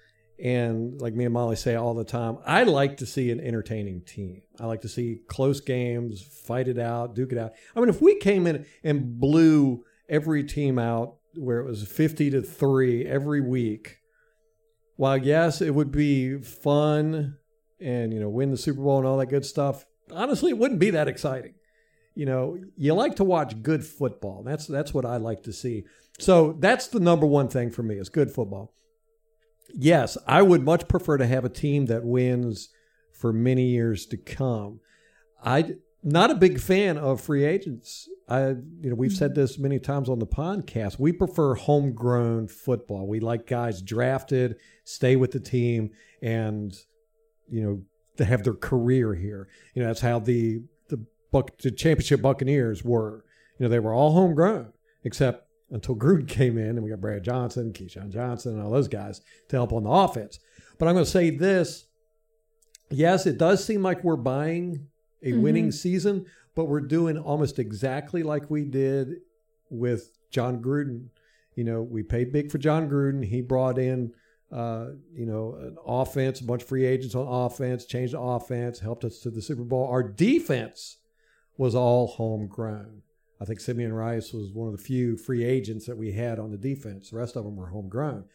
[0.44, 4.02] And like me and Molly say all the time, I like to see an entertaining
[4.02, 4.42] team.
[4.60, 7.54] I like to see close games, fight it out, duke it out.
[7.76, 12.32] I mean, if we came in and blew every team out where it was 50
[12.32, 13.98] to 3 every week,
[14.96, 17.38] while yes, it would be fun
[17.80, 20.80] and, you know, win the Super Bowl and all that good stuff, honestly, it wouldn't
[20.80, 21.54] be that exciting
[22.18, 24.44] you know you like to watch good football.
[24.44, 25.84] That's that's what i like to see.
[26.20, 28.74] So that's the number one thing for me is good football.
[29.74, 32.70] Yes i would much prefer to have a team that wins
[33.14, 34.80] for many years to come.
[35.44, 38.10] I not a big fan of free agents.
[38.28, 40.98] I you know we've said this many times on the podcast.
[40.98, 43.08] We prefer homegrown football.
[43.08, 46.74] We like guys drafted stay with the team and
[47.48, 47.82] you know
[48.18, 49.48] to have their career here.
[49.76, 50.77] You know that's how the the
[51.32, 53.24] Buck, the championship Buccaneers were.
[53.60, 54.72] You know, they were all homegrown,
[55.04, 58.88] except until Gruden came in and we got Brad Johnson, Keyshawn Johnson, and all those
[58.88, 60.40] guys to help on the offense.
[60.78, 61.88] But I'm going to say this
[62.90, 64.88] yes, it does seem like we're buying
[65.24, 69.16] a winning season, but we're doing almost exactly like we did
[69.70, 71.08] with Jon Gruden.
[71.56, 73.26] You know, we paid big for Jon Gruden.
[73.26, 74.14] He brought in,
[74.52, 78.80] uh, you know, an offense, a bunch of free agents on offense, changed the offense,
[78.80, 79.88] helped us to the Super Bowl.
[79.88, 80.98] Our defense
[81.58, 83.02] was all homegrown.
[83.40, 86.52] I think Simeon Rice was one of the few free agents that we had on
[86.52, 87.10] the defense.
[87.12, 88.26] The rest of them were homegrown.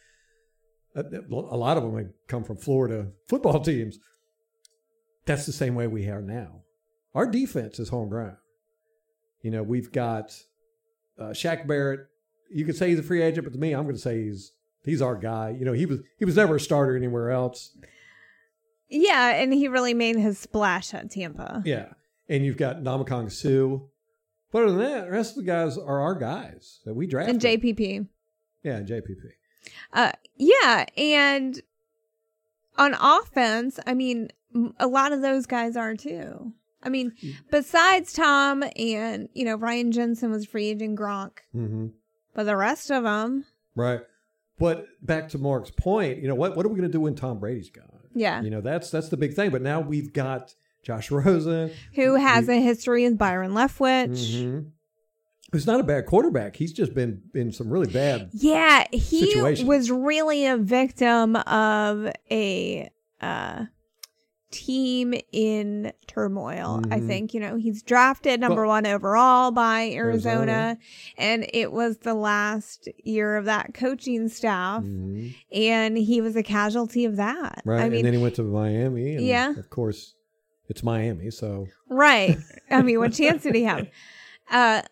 [0.94, 3.98] Uh, A lot of them had come from Florida football teams.
[5.24, 6.62] That's the same way we are now.
[7.14, 8.36] Our defense is homegrown.
[9.42, 10.36] You know, we've got
[11.18, 12.00] uh, Shaq Barrett.
[12.50, 14.52] You could say he's a free agent, but to me, I'm going to say he's
[14.84, 15.56] he's our guy.
[15.58, 17.76] You know, he was he was never a starter anywhere else.
[18.88, 21.62] Yeah, and he really made his splash at Tampa.
[21.64, 21.92] Yeah,
[22.32, 23.84] and you've got Ndamukong Suh.
[24.50, 27.34] But other than that, the rest of the guys are our guys that we drafted.
[27.36, 28.06] And JPP.
[28.62, 29.16] Yeah, and JPP.
[29.92, 31.60] Uh, yeah, and
[32.76, 34.28] on offense, I mean,
[34.78, 36.52] a lot of those guys are too.
[36.82, 37.12] I mean,
[37.50, 41.86] besides Tom and you know Ryan Jensen was free agent Gronk, Mm-hmm.
[42.34, 43.44] but the rest of them,
[43.76, 44.00] Right.
[44.58, 46.56] But back to Mark's point, you know what?
[46.56, 47.86] What are we going to do when Tom Brady's gone?
[48.14, 49.50] yeah, You know that's that's the big thing.
[49.50, 54.08] But now we've got Josh Rosen, who has a history with Byron Leftwich.
[54.42, 54.70] mhm,
[55.52, 56.56] who's not a bad quarterback.
[56.56, 58.30] He's just been in some really bad.
[58.32, 59.66] Yeah, he Situation.
[59.66, 62.90] was really a victim of a
[63.20, 63.66] uh,
[64.50, 66.82] team in turmoil.
[66.90, 67.06] I Mhm.
[67.06, 70.78] think you know he's drafted number one overall by Arizona, Arizona.
[71.16, 75.34] and it was the last year of that coaching staff, Mhm.
[75.52, 77.62] and he was a casualty of that.
[77.64, 77.82] Right.
[77.84, 79.14] I mean, and then he went to Miami.
[79.16, 79.50] And Yeah.
[79.58, 80.14] Of course,
[80.72, 81.30] it's Miami.
[81.30, 82.38] So Right.
[82.70, 83.86] I mean, what chance did he have?
[84.50, 84.82] Uh,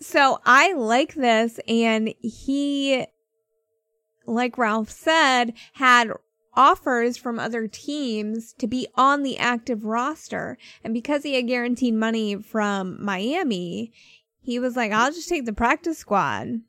[0.00, 1.60] so I like this.
[1.68, 3.04] And he,
[4.26, 6.12] like Ralph said, had
[6.54, 10.56] offers from other teams to be on the active roster.
[10.82, 13.92] And because he had guaranteed money from Miami,
[14.40, 16.60] he was like, I'll just take the practice squad.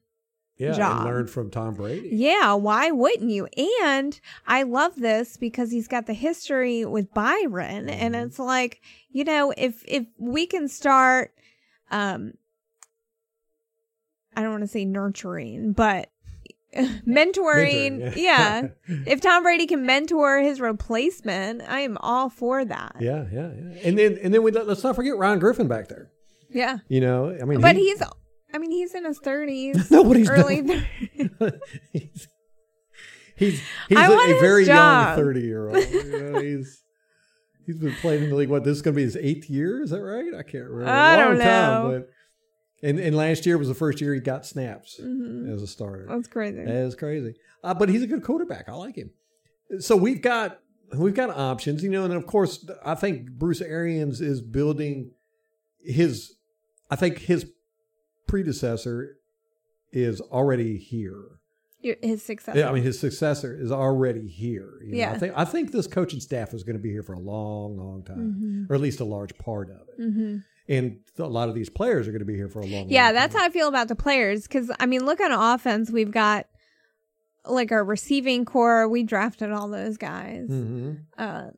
[0.61, 0.97] Yeah, Job.
[0.97, 2.09] and learned from Tom Brady.
[2.13, 3.47] Yeah, why wouldn't you?
[3.81, 8.25] And I love this because he's got the history with Byron and Mhm.
[8.25, 11.33] it's like, you know, if if we can start
[11.91, 12.33] um
[14.35, 16.09] I don't want to say nurturing, but
[16.75, 18.67] mentoring, Mentoring, yeah.
[19.05, 22.95] if Tom Brady can mentor his replacement, I am all for that.
[23.01, 23.79] yeah, yeah, yeah.
[23.83, 26.11] And then and then we let's not forget Ron Griffin back there.
[26.49, 26.77] Yeah.
[26.87, 28.01] You know, I mean, But he- he's
[28.53, 29.89] I mean, he's in his 30s.
[29.91, 30.61] no, what he's early.
[30.61, 31.59] 30s.
[31.93, 32.27] he's,
[33.35, 35.77] he's he's a, a very young thirty year old.
[35.89, 36.83] You know, he's
[37.65, 38.49] he's been playing in the league.
[38.49, 39.81] What this is going to be his eighth year?
[39.81, 40.33] Is that right?
[40.37, 40.91] I can't remember.
[40.91, 41.43] I long don't know.
[41.45, 42.09] time, but
[42.87, 45.53] and and last year was the first year he got snaps Mhm.
[45.53, 46.05] as a starter.
[46.09, 46.57] That's crazy.
[46.63, 47.35] That is crazy.
[47.63, 48.67] Uh, but he's a good quarterback.
[48.69, 49.11] I like him.
[49.79, 50.59] So we've got
[50.95, 55.11] we've got options, you know, and of course I think Bruce Arians is building
[55.83, 56.35] his
[56.89, 57.45] I think his
[58.31, 59.17] predecessor
[59.91, 61.21] is already here.
[61.81, 62.55] Your- His success.
[62.55, 64.69] Yeah, I mean his successor is already here.
[64.85, 64.97] you know.
[64.97, 65.11] Yeah.
[65.11, 67.75] I think I think this coaching staff is going to be here for a long,
[67.77, 68.67] long time.
[68.69, 69.95] Or at least a large part of it.
[70.11, 70.37] hmm
[70.69, 73.05] And a lot of these players are going to be here for a long Yeah,
[73.05, 73.41] long that's time.
[73.41, 74.43] how I feel about the players.
[74.43, 75.89] Because I mean, look on offense.
[75.91, 76.45] We've got
[77.45, 78.87] like our receiving corps.
[78.87, 80.47] We drafted all those guys.
[80.49, 80.99] Mhm.
[81.17, 81.49] Uh,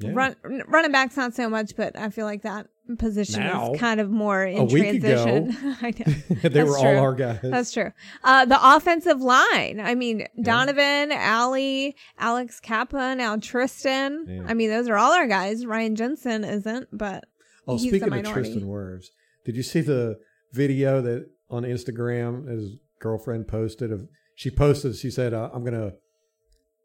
[0.00, 0.10] Yeah.
[0.14, 0.36] Run
[0.68, 2.66] running backs not so much, but I feel like that
[2.98, 3.72] position Now.
[3.72, 5.24] is kind of more in A week ago.
[5.24, 5.76] transition.
[5.82, 6.14] I know.
[6.42, 6.88] they That's were true.
[6.88, 7.40] all our guys.
[7.42, 7.90] That's true.
[8.22, 9.80] Uh, the offensive line.
[9.82, 14.26] I mean, Donovan, Ali, Alex Cappa, now Tristan.
[14.28, 14.42] Yeah.
[14.46, 15.66] I mean, those are all our guys.
[15.66, 17.24] Ryan Jensen isn't, but
[17.68, 18.50] Oh, he's the speaking of minority.
[18.50, 19.06] Tristan Wirfs,
[19.44, 20.18] did you see the
[20.52, 24.06] video that on Instagram his girlfriend posted of?
[24.36, 24.94] She posted.
[24.96, 25.92] She said, uh, "I'm gonna,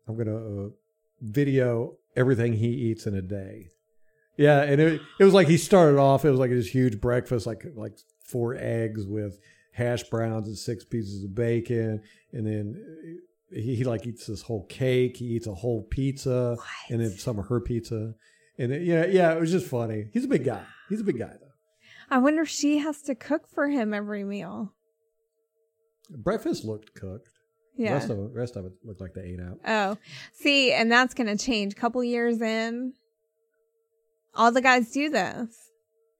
[0.07, 0.69] I'm gonna uh,
[1.21, 3.67] video everything he eats in a day."
[4.41, 6.25] Yeah, and it it was like he started off.
[6.25, 9.37] It was like this huge breakfast, like like four eggs with
[9.71, 12.01] hash browns and six pieces of bacon,
[12.33, 13.21] and then
[13.51, 15.17] he, he like eats this whole cake.
[15.17, 16.57] He eats a whole pizza,
[16.89, 18.15] and then some of her pizza.
[18.57, 20.07] And it, yeah, yeah, it was just funny.
[20.11, 20.63] He's a big guy.
[20.89, 21.47] He's a big guy though.
[22.09, 24.73] I wonder if she has to cook for him every meal.
[26.09, 27.29] Breakfast looked cooked.
[27.77, 27.93] Yeah.
[27.93, 29.59] Rest of it, rest of it looked like they ate out.
[29.65, 29.97] Oh,
[30.33, 31.73] see, and that's going to change.
[31.73, 32.93] A couple years in,
[34.35, 35.49] all the guys do this.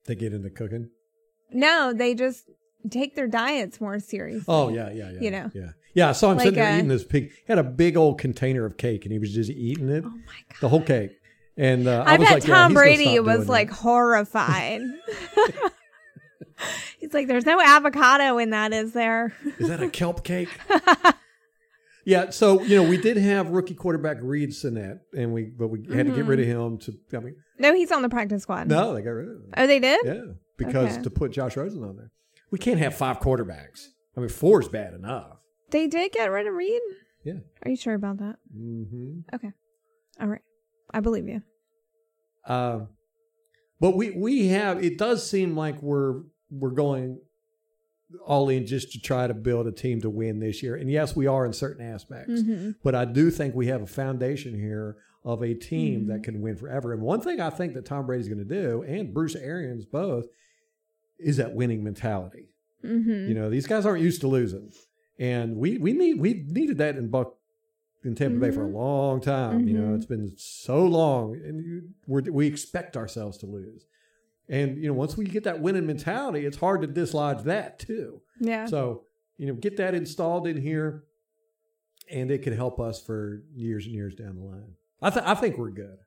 [0.06, 0.90] They get into cooking.
[1.52, 2.50] No, they just
[2.90, 4.44] take their diets more seriously.
[4.48, 5.20] Oh yeah, yeah, yeah.
[5.20, 5.50] You know.
[5.54, 6.08] yeah, yeah.
[6.08, 7.30] I saw him Like, sitting there uh, eating this pig.
[7.30, 10.10] He had a big old container of cake, and he was just eating it, Oh
[10.10, 10.16] my
[10.48, 10.60] god.
[10.60, 11.12] the whole cake.
[11.56, 13.76] And uh, I, I, was bet like, Tom gonna Brady was like that.
[13.76, 14.80] horrified.
[16.98, 20.48] He's like, "There's no avocado in that, is there?" "Is that a kelp cake?"
[22.04, 22.30] yeah.
[22.30, 26.06] So you know, we did have rookie quarterback Reid Sinnett, and we but we had
[26.06, 26.26] to get Mm-hmm.
[26.28, 26.78] rid of him.
[26.78, 28.68] To I mean, No, he's on the practice squad.
[28.68, 29.50] no, they got rid of him.
[29.56, 30.00] Oh, they did.
[30.04, 30.22] Yeah,
[30.58, 31.02] because Okay.
[31.02, 32.10] to put Josh Rosen on there,
[32.50, 33.86] we can't have five quarterbacks.
[34.16, 35.38] I mean, four is bad enough.
[35.70, 36.82] They did get rid of Reid.
[37.24, 37.38] Yeah.
[37.64, 38.36] Are you sure about that?
[38.54, 39.52] hmm Okay.
[40.20, 40.42] All right.
[40.92, 41.40] I believe you.
[42.46, 42.80] Uh,
[43.80, 44.82] but we we have.
[44.84, 47.20] It does seem like we're we're going
[48.26, 50.74] all in just to try to build a team to win this year.
[50.76, 52.42] And yes, we are in certain aspects.
[52.42, 52.74] Mhm.
[52.82, 56.08] But I do think we have a foundation here of a team Mm-hmm.
[56.10, 56.92] that can win forever.
[56.92, 60.26] And one thing I think that Tom Brady's going to do, and Bruce Arians both,
[61.18, 62.48] is that winning mentality.
[62.84, 63.28] Mhm.
[63.28, 64.72] You know, these guys aren't used to losing,
[65.18, 67.36] and we we need we needed that in Buck
[68.04, 69.68] in Tampa Bay for a long time.
[69.68, 69.96] You know, Mhm.
[69.96, 73.86] it's been so long, and we're, we expect ourselves to lose.
[74.48, 78.22] And you know, once we get that winning mentality, it's hard to dislodge that too.
[78.40, 78.66] Yeah.
[78.66, 79.04] So
[79.38, 81.04] you know, get that installed in here,
[82.10, 84.74] and it can help us for years and years down the line.
[85.02, 85.98] I th- I think we're good.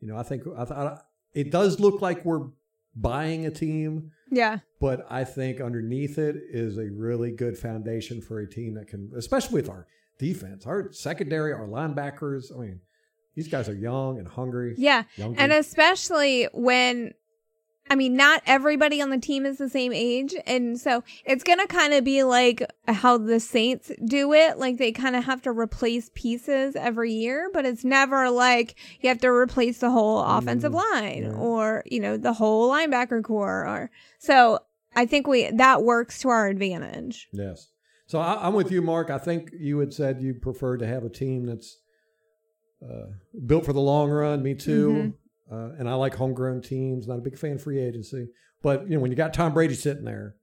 [0.00, 0.98] You know, I think I th- I,
[1.32, 2.48] it does look like we're
[2.94, 4.58] buying a team yeah.
[4.80, 9.10] but I think underneath it is a really good foundation for a team that can,
[9.16, 9.86] especially with our
[10.18, 12.54] defense, our secondary, our linebackers.
[12.54, 12.80] I mean,
[13.34, 14.74] these guys are young and hungry.
[14.76, 15.04] Yeah.
[15.16, 15.40] Younger.
[15.40, 17.14] And especially when,
[17.90, 20.34] I mean, not everybody on the team is the same age.
[20.46, 24.58] And so it's going to kind of be like how the Saints do it.
[24.58, 29.08] Like they kind of have to replace pieces every year, but it's never like you
[29.08, 31.38] have to replace the whole offensive line right.
[31.38, 34.60] or, you know, the whole linebacker corps or so
[34.96, 37.28] I think we, that works to our advantage.
[37.32, 37.68] yes.
[38.06, 39.08] So I, I'm with you, Mark.
[39.08, 41.78] I think you had said you prefer to have a team that's
[42.82, 43.06] uh,
[43.46, 44.42] built for the long run.
[44.42, 45.14] Me too.
[45.50, 47.06] Uh, and I like homegrown teams.
[47.06, 48.28] Not a big fan of free agency,
[48.62, 50.36] but you know when you got Tom Brady sitting there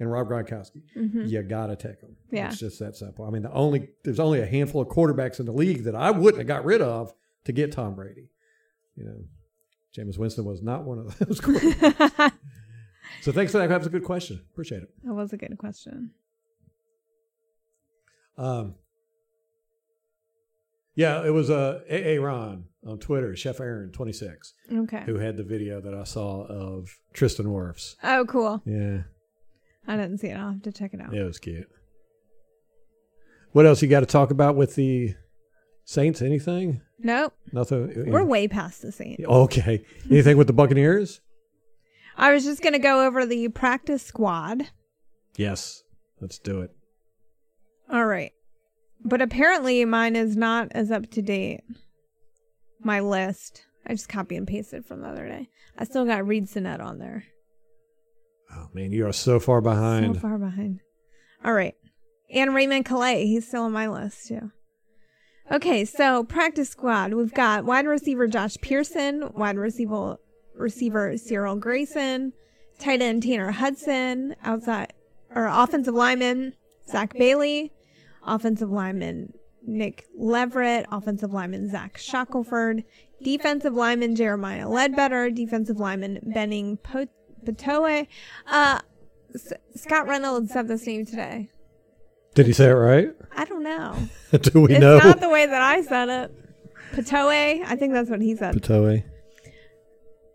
[0.00, 2.16] and Rob Gronkowski, you gotta take them.
[2.30, 2.48] Yeah.
[2.48, 3.24] It's just that simple.
[3.26, 6.10] I mean, the only there's only a handful of quarterbacks in the league that I
[6.10, 7.12] wouldn't have got rid of
[7.44, 8.28] to get Tom Brady.
[8.96, 9.24] You know,
[9.96, 11.40] Jameis Winston was not one of those.
[11.40, 12.32] quarterbacks.
[13.22, 13.68] so thanks for that.
[13.68, 14.40] That was a good question.
[14.52, 14.88] Appreciate it.
[15.04, 16.12] That was a good question.
[18.38, 18.74] Um,
[20.96, 22.18] yeah, it was uh, A.
[22.18, 25.02] Ron on Twitter, Chef Aaron twenty six, Okay.
[25.06, 27.94] who had the video that I saw of Tristan Wirfs.
[28.02, 28.62] Oh, cool.
[28.66, 29.02] Yeah,
[29.86, 30.36] I didn't see it.
[30.36, 31.12] I'll have to check it out.
[31.14, 31.68] yeah, it was cute.
[33.52, 35.14] What else you got to talk about with the
[35.84, 36.20] Saints?
[36.20, 36.82] Anything?
[36.98, 37.32] Nope.
[37.52, 38.10] Nothing.
[38.10, 39.24] We're way past the Saints.
[39.24, 39.84] Okay.
[40.10, 41.20] Anything with the Buccaneers?
[42.16, 44.64] I was just going to go over the practice squad.
[45.36, 45.82] Yes.
[46.20, 46.70] Let's do it.
[47.90, 48.32] All right.
[49.04, 51.62] But apparently mine is not as up to date.
[52.80, 53.64] My list.
[53.86, 55.48] I just copy and pasted from the other day.
[55.78, 57.24] I still got Reid Sinnett on there.
[58.52, 60.16] Oh man, you are so far behind.
[60.16, 60.80] So far behind.
[61.44, 61.74] All right.
[62.32, 64.50] And Raymond Calais, he's still on my list too.
[65.50, 67.14] Okay, so practice squad.
[67.14, 70.16] We've got wide receiver Josh Pearson, wide receiver
[70.56, 72.32] receiver Cyril Grayson,
[72.80, 74.92] tight end Tanner Hudson, outside
[75.32, 76.54] or offensive lineman
[76.88, 77.72] Zach Bailey,
[78.26, 79.32] offensive lineman
[79.66, 82.84] Nick Leverett, offensive lineman Zach Shackelford,
[83.22, 88.06] defensive lineman Jeremiah Ledbetter, defensive lineman Benning Patoe.
[88.46, 88.80] Uh,
[89.34, 91.50] S- Scott Reynolds said this name today.
[92.34, 93.10] Did he say it right?
[93.34, 93.96] I don't know.
[94.38, 94.96] Do we it's know?
[94.96, 96.34] It's not the way that I said it.
[96.92, 98.54] Patoe, I think that's what he said.
[98.56, 99.02] Patoe.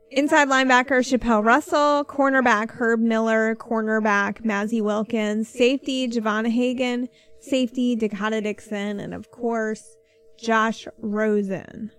[0.10, 7.08] Inside linebacker Chappelle Russell, cornerback Herb Miller, cornerback Mazzy Wilkins, safety Javon Hagan,
[7.42, 9.98] safety Dakota Dixon, and of course
[10.40, 11.92] Josh Rosen.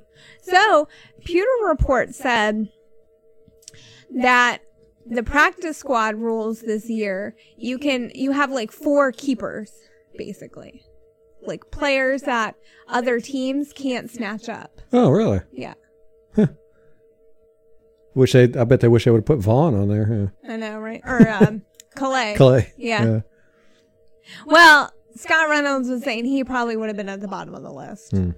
[0.43, 0.89] So,
[1.25, 2.69] Pewter Report said
[4.15, 4.59] that
[5.07, 9.73] the practice squad rules this year, you can you have like four keepers
[10.17, 10.85] basically.
[11.45, 12.55] Like players that
[12.87, 14.81] other teams can't snatch up.
[14.93, 15.41] Oh, really?
[15.53, 15.75] Yeah.
[18.15, 18.43] Wish they.
[18.43, 20.33] I bet they wish they would have put Vaughn on there.
[20.47, 21.01] I know, right?
[21.05, 21.63] Or um
[21.97, 22.35] Calais.
[22.37, 22.73] Clay.
[22.77, 23.21] Yeah.
[24.47, 27.73] Well, Scott Reynolds was saying he probably would have been at the bottom of the
[27.73, 28.11] list.
[28.13, 28.31] Hmm.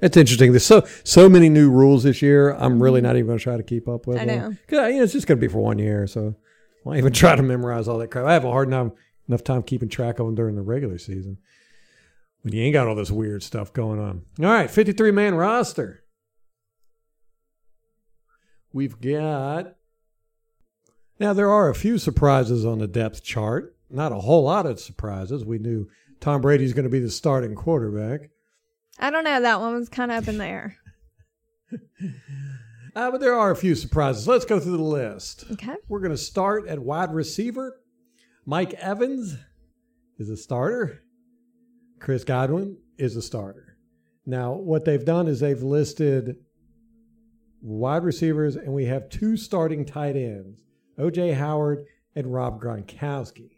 [0.00, 0.52] It's interesting.
[0.52, 2.50] There's so so many new rules this year.
[2.54, 4.18] I'm really not even going to try to keep up with.
[4.18, 4.38] I them.
[4.38, 4.56] know.
[4.68, 7.12] 'Cause, you know, it's just going to be for one year, so I won't even
[7.14, 8.24] try to memorize all that crap.
[8.26, 8.92] I have a hard enough
[9.28, 11.38] enough time keeping track of them during the regular season
[12.42, 14.22] when you ain't got all this weird stuff going on.
[14.40, 16.04] All right, 53 man roster.
[18.72, 19.74] We've got
[21.18, 23.74] now there are a few surprises on the depth chart.
[23.90, 25.44] Not a whole lot of surprises.
[25.44, 25.88] We knew
[26.20, 28.30] Tom Brady's going to be the starting quarterback.
[28.98, 29.40] I don't know.
[29.40, 30.76] That one was kind of up in the air.
[32.96, 34.26] Uh, but there are a few surprises.
[34.26, 35.44] Let's go through the list.
[35.52, 35.76] Okay.
[35.88, 37.78] We're going to start at wide receiver.
[38.44, 39.36] Mike Evans
[40.18, 41.04] is a starter.
[42.00, 43.76] Chris Godwin is a starter.
[44.26, 46.38] Now, what they've done is they've listed
[47.62, 50.64] wide receivers, and we have two starting tight ends
[50.98, 51.84] OJ Howard
[52.16, 53.57] and Rob Gronkowski,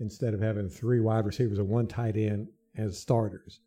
[0.00, 3.60] instead of having three wide receivers and one tight end as starters.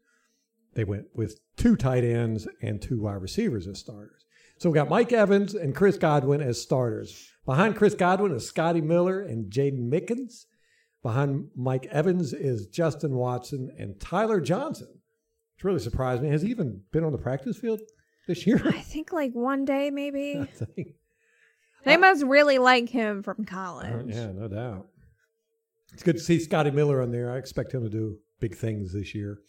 [0.73, 4.25] They went with two tight ends and two wide receivers as starters.
[4.57, 7.29] So we got Mike Evans and Chris Godwin as starters.
[7.45, 10.45] Behind Chris Godwin is Scotty Miller and Jaydon Mickens.
[11.03, 14.87] Behind Mike Evans is Justin Watson and Tyler Johnson.
[15.55, 16.29] Which really surprised me.
[16.29, 17.81] Has he even been on the practice field
[18.27, 18.61] this year?
[18.63, 20.47] I think like one day maybe.
[21.83, 24.13] They must really like him from college.
[24.13, 24.87] yeah, no doubt.
[25.93, 27.31] It's good to see Scotty Miller on there.
[27.31, 29.39] I expect him to do big things this year.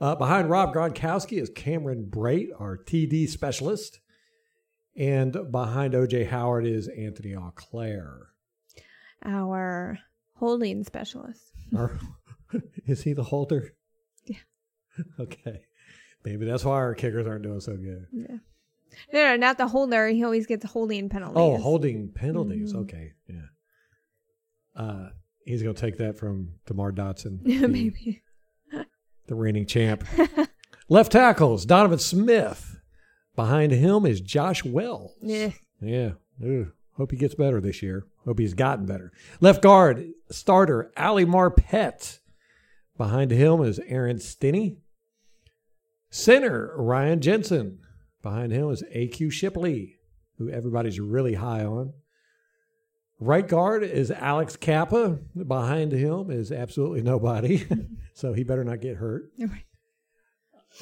[0.00, 4.00] Uh, behind Rob Gronkowski is Cameron Brate, our TD specialist.
[4.96, 8.28] And behind OJ Howard is Anthony Auclair.
[9.24, 9.98] Our
[10.36, 11.42] holding specialist.
[11.74, 11.98] Or-
[12.86, 13.74] is he the holder?
[14.24, 14.36] Yeah.
[15.20, 15.62] Okay.
[16.24, 18.06] Maybe that's why our kickers aren't doing so good.
[18.12, 18.36] Yeah.
[19.12, 20.08] No, no, not the holder.
[20.08, 21.36] He always gets holding penalties.
[21.36, 22.72] Oh, holding penalties.
[22.72, 22.82] Mhm.
[22.82, 23.12] Okay.
[23.28, 23.42] Yeah.
[24.74, 25.08] Uh,
[25.46, 27.42] he's going to take that from DeMar Dotson.
[27.44, 28.22] the- maybe.
[29.26, 30.04] the reigning champ.
[30.88, 32.76] Left tackles, Donovan Smith.
[33.34, 35.12] Behind him is Josh Wells.
[35.20, 35.50] Yeah.
[35.80, 36.12] Yeah.
[36.42, 38.04] Ooh, hope he gets better this year.
[38.24, 39.12] Hope he's gotten better.
[39.40, 42.18] Left guard, starter, Ali Marpet.
[42.96, 44.78] Behind him is Aaron Stinnie.
[46.10, 47.78] Center, Ryan Jensen.
[48.22, 49.96] Behind him is AQ Shipley,
[50.38, 51.92] who everybody's really high on.
[53.18, 55.18] Right guard is Alex Cappa.
[55.46, 57.66] Behind him is absolutely nobody.
[58.14, 59.30] so he better not get hurt.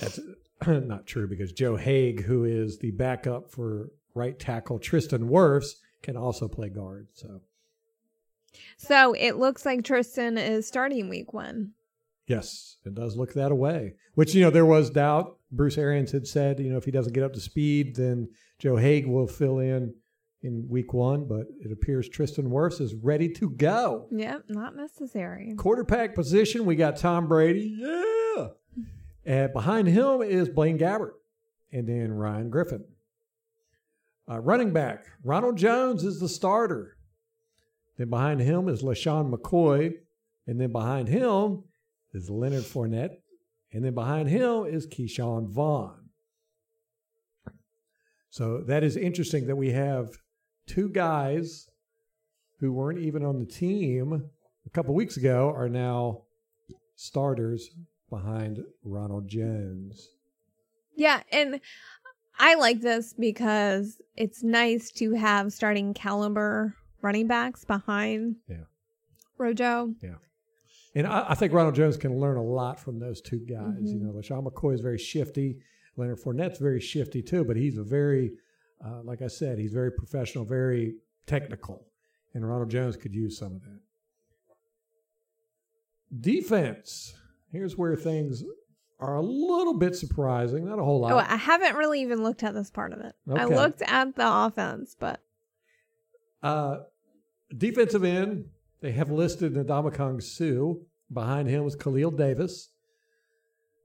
[0.00, 0.18] That's
[0.66, 6.16] not true because Joe Haeg, who is the backup for right tackle Tristan Wirfs, can
[6.16, 7.06] also play guard.
[7.12, 7.40] So
[8.76, 11.72] So it looks like Tristan is starting week one.
[12.26, 13.94] yes, it does look that way.
[14.14, 15.36] Which you know there was doubt.
[15.52, 18.28] Bruce Arians had said, you know, if he doesn't get up to speed, then
[18.58, 19.94] Joe Haeg will fill in
[20.44, 21.24] in week one.
[21.24, 24.06] But it appears Tristan Wirfs is ready to go.
[24.12, 25.54] Yep, not necessary.
[25.56, 27.74] Quarterback position, we got Tom Brady.
[27.76, 28.48] Yeah.
[29.24, 31.12] And behind him is Blaine Gabbert
[31.72, 32.84] and then Ryan Griffin.
[34.30, 36.96] Uh, running back, Ronald Jones is the starter.
[37.96, 39.94] Then behind him is LeSean McCoy.
[40.46, 41.64] And then behind him
[42.12, 43.16] is Leonard Fournette.
[43.72, 46.10] And then behind him is Ke'Shawn Vaughn.
[48.30, 50.10] So that is interesting that we have
[50.66, 51.68] two guys
[52.60, 54.30] who weren't even on the team
[54.66, 56.22] a couple weeks ago are now
[56.96, 57.70] starters
[58.10, 60.08] behind Ronald Jones.
[60.96, 61.60] Yeah, and
[62.38, 68.64] I like this because it's nice to have starting caliber running backs behind Yeah.
[69.36, 69.94] Rojo.
[70.02, 70.14] Yeah.
[70.94, 73.92] And I, I think Ronald Jones can learn a lot from those two guys.
[73.92, 74.02] You Mhm.
[74.02, 75.58] know, LeSean McCoy is very shifty.
[75.96, 78.32] Leonard Fournette's very shifty too, but he's a very,
[78.84, 80.94] uh, like I said, he's very professional, very
[81.26, 81.86] technical.
[82.34, 83.80] And Ronald Jones could use some of that.
[86.20, 87.14] Defense.
[87.50, 88.42] Here's where things
[89.00, 90.64] are a little bit surprising.
[90.64, 91.12] Not a whole lot.
[91.12, 93.14] Oh, I haven't really even looked at this part of it.
[93.32, 95.20] I looked at the offense, but
[96.42, 96.78] Uh,
[97.56, 98.46] defensive end,
[98.80, 100.80] they have listed Ndamukong Suh.
[101.12, 102.70] Behind him is Khalil Davis.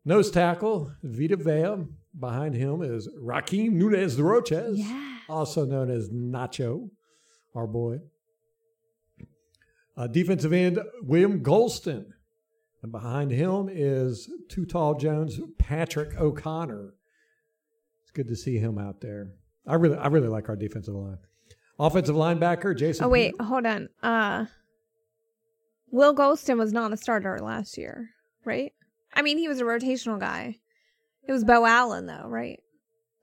[0.05, 1.85] Nose tackle, Vita Vea.
[2.19, 5.19] Behind him is Rakeem Nunez Roches, yeah.
[5.29, 6.89] also known as Nacho,
[7.55, 7.99] our boy.
[9.95, 12.05] Uh, defensive end, William Gholston.
[12.81, 16.93] And behind him is Too Tall Jones, Patrick O'Connor.
[18.01, 19.33] It's good to see him out there.
[19.67, 21.17] I really, I really like our defensive line.
[21.77, 23.05] Offensive linebacker, Jason.
[23.05, 23.89] Oh wait, Pierre- hold on.
[24.01, 24.45] Uh
[25.91, 28.09] Will Gholston was not a starter last year,
[28.45, 28.73] right?
[29.13, 30.57] I mean, he was a rotational guy.
[31.27, 32.59] It was Beau Allen though, right?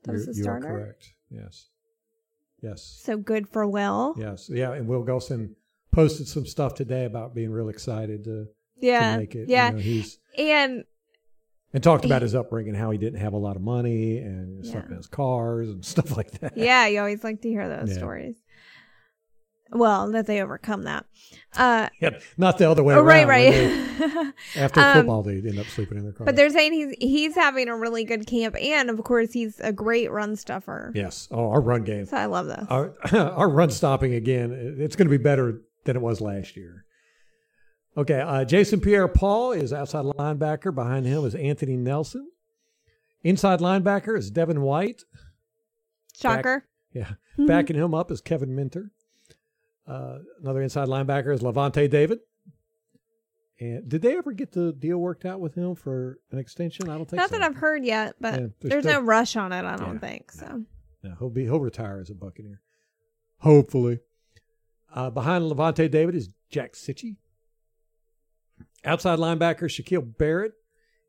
[0.05, 0.69] That was the starter.
[0.69, 1.13] correct.
[1.31, 1.69] Yes.
[2.63, 3.01] Yes.
[3.05, 4.15] So good for Will.
[4.19, 4.49] Yes.
[4.53, 4.73] Yeah.
[4.73, 5.55] And Will Gholston
[5.93, 9.13] posted some stuff today about being real excited to, Yeah.
[9.15, 9.49] to make it.
[9.49, 9.69] yeah.
[9.71, 10.85] You know, he's And
[11.73, 14.71] and talked about his upbringing, how he didn't have a lot of money and Yeah.
[14.73, 16.57] slept in his cars and stuff like that.
[16.57, 17.97] yeah, you always like to hear those Yeah.
[17.99, 18.37] stories.
[19.73, 21.07] Well, that they overcome that.
[21.57, 23.27] Uh Yeah, Not the other way oh, around.
[23.29, 23.51] right, right.
[23.53, 26.25] they- after Um, football, they end up sleeping in their car.
[26.25, 29.73] but they're saying he's he's having a really good camp and of course he's a
[29.73, 30.93] great run stuffer.
[30.95, 31.27] yes.
[31.31, 32.07] Oh, our run game.
[32.07, 32.65] So I love this.
[32.71, 36.85] Our, our run stopping again, it's going to be better than it was last year.
[37.97, 40.75] Okay, uh, Jason Pierre Paul is outside linebacker.
[40.75, 42.29] Behind him is Anthony Nelson.
[43.25, 45.03] Inside linebacker is Devin White.
[46.15, 46.67] Shocker.
[46.93, 48.91] Yeah, backing him up is Kevin Minter.
[49.87, 52.19] Uh, another inside linebacker is Lavonte David.
[53.59, 56.91] And did they ever get the deal worked out with him for an extension?
[56.91, 57.39] I don't think Not so.
[57.39, 59.99] that I've heard yet, but Yeah, there's there's no rush on it, I don't Yeah,
[60.01, 60.31] think.
[60.33, 60.65] So
[61.03, 62.61] No, he'll be he'll retire as a Buccaneer,
[63.39, 64.01] hopefully.
[64.95, 67.17] Uh, behind Lavonte David is Jack Cichy.
[68.85, 70.53] Outside linebacker Shaquille Barrett,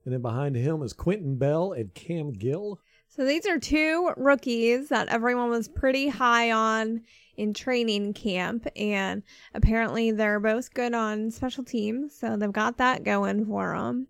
[0.05, 2.79] and then behind him is Quinton Bell and Cam Gill.
[3.09, 7.01] So these are two rookies that everyone was pretty high on
[7.35, 13.03] in training camp, and apparently they're both good on special teams, so they've got that
[13.03, 14.07] going for them.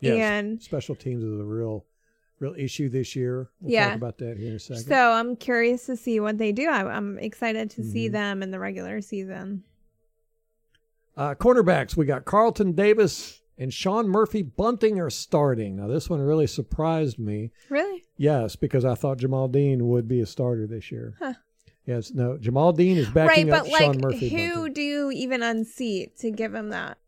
[0.00, 1.84] Yes, And special teams is a real
[2.40, 3.48] real issue this year.
[3.60, 3.90] We'll Yeah.
[3.90, 4.82] talk about that here in a second.
[4.82, 6.68] so I'm curious to see what they do.
[6.68, 8.12] I, I'm excited to see Mhm.
[8.12, 9.62] them in the regular season.
[11.16, 15.76] Uh, cornerbacks, we got Carlton Davis and Sean Murphy Bunting are starting.
[15.76, 17.50] Now, this one really surprised me.
[17.68, 18.04] Really?
[18.16, 21.14] Yes, because I thought Jamel Dean would be a starter this year.
[21.18, 21.34] Huh.
[21.86, 23.72] Yes, no, Jamel Dean is Right, backing up Sean Murphy.
[23.72, 24.28] Right, but Sean like, Murphy.
[24.28, 24.72] who Bunting.
[24.74, 26.98] do you even unseat to give him that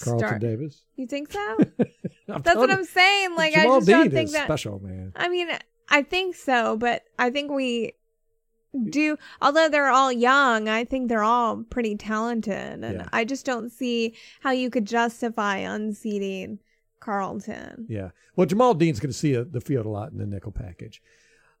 [0.00, 0.40] Carlton start?
[0.40, 0.82] Davis.
[0.96, 1.56] You think so?
[2.28, 3.34] That's what I'm saying.
[3.36, 4.44] Like, Jamal I just Dean don't think is that.
[4.46, 5.12] special, man.
[5.16, 5.48] I mean,
[5.88, 7.92] I think so, but I think we
[8.90, 9.16] do.
[9.40, 13.08] Although they're all young, I think they're all pretty talented, and Yeah.
[13.12, 16.58] I just don't see how you could justify unseating
[17.00, 17.86] Carlton.
[17.88, 18.10] Yeah.
[18.36, 21.02] Well, Jamel Dean's going to see a, the field a lot in the nickel package.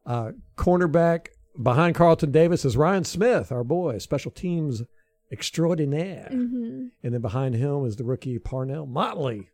[0.06, 1.28] Uh, cornerback
[1.62, 4.82] behind Carlton Davis is Ryan Smith, our boy, special teams
[5.30, 6.28] extraordinaire.
[6.30, 9.48] hmm And then behind him is the rookie Parnell Motley.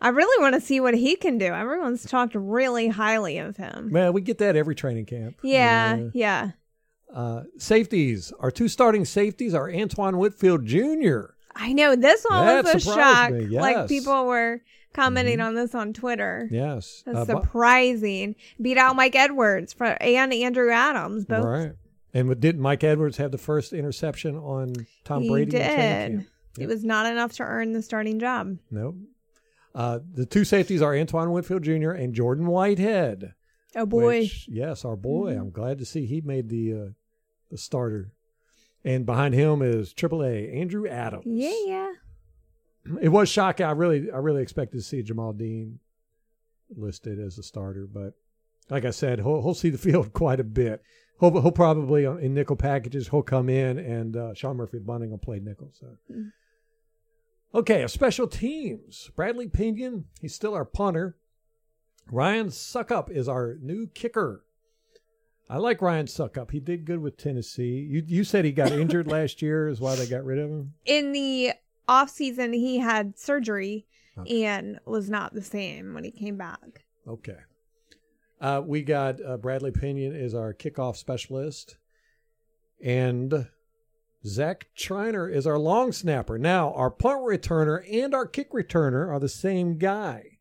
[0.00, 1.46] I really want to see what he can do.
[1.46, 3.90] Everyone's talked really highly of him.
[3.92, 5.36] Man, we get that every training camp.
[5.42, 6.52] Yeah, yeah.
[7.12, 8.32] Uh, safeties.
[8.40, 11.32] Our two starting safeties are Antoine Winfield Jr.
[11.54, 13.32] I know this one That was a shock.
[13.32, 14.62] me, Like people were
[14.94, 15.44] commenting Mhm.
[15.46, 16.48] on this on Twitter.
[16.50, 17.02] Yes.
[17.04, 18.36] That's Uh, surprising.
[18.62, 21.24] Beat out Mike Edwards for and Andrew Adams.
[21.26, 21.72] Both right.
[22.14, 24.74] And didn't Mike Edwards have the first interception on
[25.04, 25.50] Tom he Brady?
[25.50, 25.76] training did.
[26.18, 26.26] camp?
[26.58, 28.56] It was not enough to earn the starting job.
[28.70, 28.94] No.
[29.74, 31.90] Uh, the two safeties are Antoine Winfield Jr.
[31.90, 33.34] and Jordan Whitehead.
[33.76, 34.20] Oh boy.
[34.20, 35.34] which- yes, our boy.
[35.34, 35.40] Mhm.
[35.40, 36.88] I'm glad to see he made the uh,
[37.50, 38.12] the starter.
[38.84, 41.24] And behind him is AAA Andrew Adams.
[41.26, 41.92] yeah, yeah.
[43.02, 43.66] It was shocking.
[43.66, 45.78] I really, I really expected to see Jamel Dean
[46.74, 48.14] listed as a starter, but
[48.70, 50.82] like I said, he'll, he'll see the field quite a bit.
[51.20, 53.08] He'll, he'll probably uh, in nickel packages.
[53.08, 55.70] He'll come in, and uh, Sean Murphy Bunting will play nickel.
[55.78, 56.32] So, Mm.
[57.54, 59.10] Okay, a special teams.
[59.16, 61.16] Bradley Pinion, he's still our punter.
[62.10, 64.44] Ryan Succop is our new kicker.
[65.48, 66.52] I like Ryan Succop.
[66.52, 67.86] He did good with Tennessee.
[67.90, 70.74] You you said he got injured last year, is why they got rid of him.
[70.84, 71.52] In the
[71.88, 73.86] off season, he had surgery
[74.28, 76.84] and was not the same when he came back.
[77.08, 77.38] Okay.
[78.40, 81.76] Uh, we got uh, Bradley Pinion is our kickoff specialist,
[82.82, 83.48] and
[84.24, 86.38] Zach Triner is our long snapper.
[86.38, 90.38] Now, our punt returner and our kick returner are the same guy,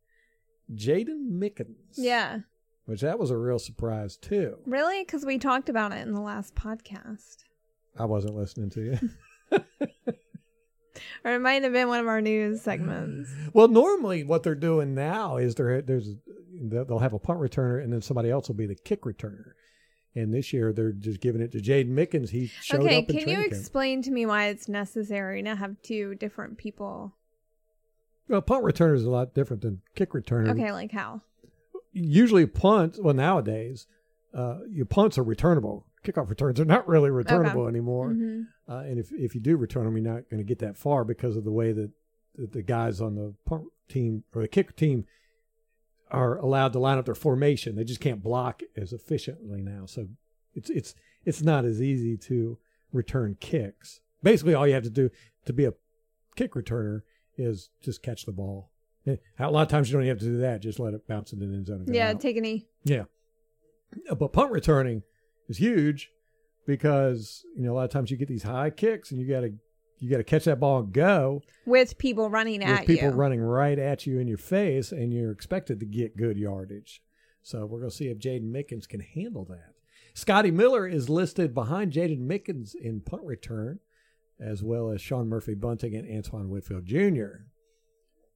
[0.73, 1.93] Jaydon Mickens.
[1.95, 2.39] Yeah.
[2.86, 4.57] Which that was a real surprise too.
[4.65, 5.03] Really?
[5.03, 7.38] Because we talked about it in the last podcast.
[7.97, 8.99] I wasn't listening to
[9.51, 9.59] you.
[11.23, 13.30] Or it might have been one of our news segments.
[13.53, 16.15] well, normally what they're doing now is there there's
[16.61, 19.53] they'll have a punt returner and then somebody else will be the kick returner.
[20.20, 22.30] And this year they're just giving it to Jaydon Mickens.
[22.30, 23.47] He showed okay, up in can you camp.
[23.47, 27.15] explain to me why it's necessary to have two different people?
[28.28, 30.49] Well, punt returner is a lot different than kick returner.
[30.49, 31.22] Okay, like how?
[31.91, 32.99] Usually punts.
[33.01, 33.88] well nowadays,
[34.34, 35.86] uh, your punts are returnable.
[36.03, 38.11] Kickoff returns are not really returnable anymore.
[38.11, 38.47] Mhm.
[38.67, 41.03] Uh, and if if you do return them, you're not going to get that far
[41.03, 41.91] because of the way that,
[42.36, 45.05] that the guys on the punt team or the kick team
[46.12, 47.76] are allowed to line up their formation.
[47.76, 49.86] They just can't block as efficiently now.
[49.86, 50.07] So
[50.53, 50.95] it's it's
[51.26, 52.57] it's not as easy to
[52.91, 54.01] return kicks.
[54.24, 55.10] Basically, all you have to do
[55.45, 55.74] to be a
[56.36, 57.01] kick returner
[57.38, 58.72] is just catch the ball.
[59.07, 60.62] Eh, A lot of times you don't even have to do that.
[60.62, 61.86] Just let it bounce in the end zone.
[61.88, 62.20] Yeah, out.
[62.20, 62.68] take a knee.
[62.84, 63.03] Yeah.
[64.10, 65.03] Uh, But punt returning
[65.47, 66.12] is huge
[66.68, 69.53] because, you know, a lot of times you get these high kicks and you gotta
[69.99, 73.01] you gotta catch that ball and go With people running with at people you.
[73.01, 77.01] People running right at you in your face and you're expected to get good yardage.
[77.41, 79.73] So we're gonna see if Jaydon Mickens can handle that.
[80.13, 83.79] Scotty Miller is listed behind Jaydon Mickens in punt return,
[84.39, 87.45] as well as Sean Murphy Bunting and Antoine Winfield Jr.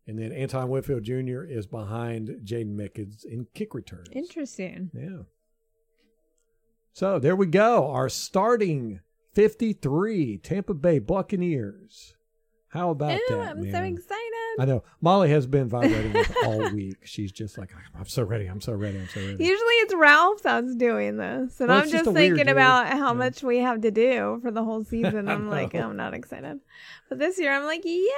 [0.05, 1.43] And then Antoine Winfield Jr.
[1.43, 4.09] is behind Jaydon Mickens in kick returns.
[4.11, 4.91] Interesting.
[4.93, 5.24] Yeah.
[6.93, 7.89] So there we go.
[7.89, 8.99] Our starting
[9.34, 12.16] 53 Tampa Bay Buccaneers.
[12.70, 13.40] How about Ew, that?
[13.50, 13.94] I'm so man?
[13.94, 14.20] excited.
[14.60, 14.84] I know.
[15.02, 16.16] Molly has been vibrating
[16.46, 16.98] all week.
[17.04, 18.46] She's just like, I'm so ready.
[18.48, 18.98] I'm so ready.
[18.98, 19.32] I'm so ready.
[19.44, 21.60] Usually it's Ralph that's doing this.
[21.60, 23.14] And Well, I'm just, just thinking about how Yeah.
[23.14, 25.28] much we have to do for the whole season.
[25.30, 25.76] I'm like.
[25.76, 26.60] I'm not excited.
[27.10, 28.10] But this year I'm like, yay.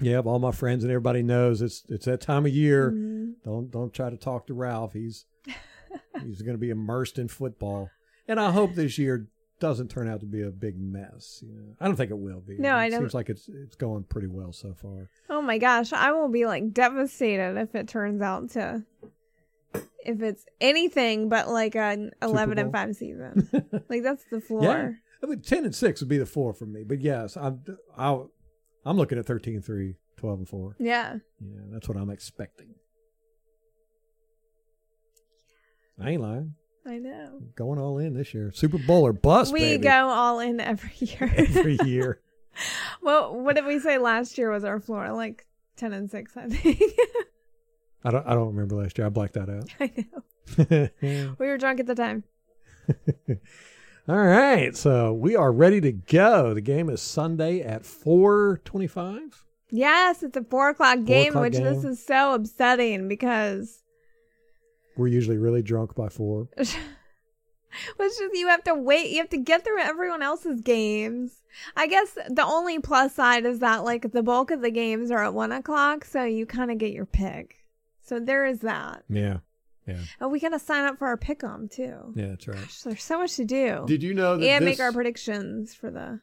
[0.00, 2.90] Yeah, all my friends and everybody knows it's it's that time of year.
[2.90, 3.34] Mhm.
[3.44, 4.94] Don't don't try to talk to Ralph.
[4.94, 5.26] He's
[6.22, 7.90] he's going to be immersed in football,
[8.26, 9.26] and I hope this year
[9.62, 11.40] doesn't turn out to be a big mess.
[11.46, 12.58] You know, I don't think it will be.
[12.58, 15.08] No, it I don't- Seems like it's it's going pretty well so far.
[15.30, 18.82] Oh my gosh, I will be like devastated if it turns out to
[20.04, 23.48] if it's anything but like an 11 and 5 season.
[23.88, 24.64] like that's the floor.
[24.64, 24.90] Yeah,
[25.22, 26.82] I mean, ten and six would be the four for me.
[26.82, 27.62] But yes, I'm
[27.96, 28.18] I,
[28.84, 30.74] I'm looking at 13 3, 12 and four.
[30.80, 31.18] Yeah.
[31.40, 32.74] Yeah, that's what I'm expecting.
[36.00, 36.54] I ain't lying.
[36.86, 37.40] I know.
[37.54, 38.50] Going all in this year.
[38.52, 39.84] Super Bowl or bust, we baby.
[39.84, 41.32] go all in every year.
[41.36, 42.20] every year.
[43.02, 45.12] well, what did we say last year was our floor?
[45.12, 46.80] Like 10 and 6, I think.
[48.04, 48.26] I don't.
[48.26, 49.06] I don't remember last year.
[49.06, 49.68] I blacked that out.
[49.80, 51.34] I know.
[51.38, 52.24] We were drunk at the time.
[54.08, 56.52] All right, so we are ready to go.
[56.52, 59.44] The game is Sunday at four twenty-five.
[59.70, 63.81] Yes, it's a 4 o'clock game, o'clock which this is so upsetting because
[64.96, 66.48] We're usually really drunk by four.
[67.98, 69.10] It's just you have to wait.
[69.12, 71.40] You have to get through everyone else's games.
[71.74, 75.24] I guess the only plus side is that like the bulk of the games are
[75.24, 77.64] at one o'clock, so you kind of get your pick.
[78.02, 79.04] So there is that.
[79.08, 79.38] Yeah,
[79.88, 82.12] yeah, Oh, we gotta sign up for our pick 'em too.
[82.14, 82.26] yeah.
[82.26, 82.58] That's right.
[82.58, 83.84] Gosh, there's so much to do.
[83.86, 86.20] Did you know that and this, make our predictions for the.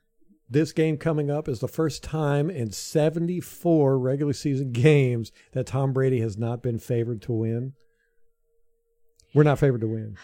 [0.51, 5.93] this game coming up is the first time in seventy-four regular season games that Tom
[5.93, 7.73] Brady has not been favored to win?
[9.33, 10.17] We're not favored to win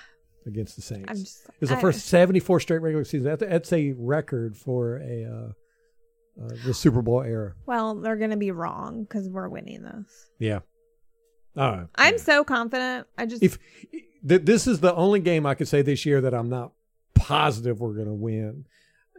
[0.46, 1.06] against the Saints.
[1.10, 1.48] I'm just.
[1.62, 3.24] It's the I- first 74 straight regular season.
[3.26, 7.54] That's, that's a record for a uh, uh, the Super Bowl era.
[7.66, 10.30] Well, they're gonna be wrong because we're winning this.
[10.40, 10.60] Yeah.
[11.58, 11.88] All right.
[11.96, 13.08] I'm so confident.
[13.18, 13.42] I just.
[13.42, 13.58] if
[14.28, 16.74] th- this is the only game I could say this year that I'm not
[17.14, 18.66] positive we're going to win.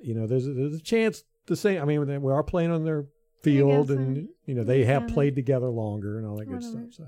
[0.02, 1.80] You know, there's a, there's a chance the same.
[1.80, 3.06] I mean, we are playing on their
[3.42, 4.32] field, and so.
[4.44, 5.14] you know they have Yeah.
[5.14, 6.82] played together longer and all that good stuff.
[6.90, 7.06] So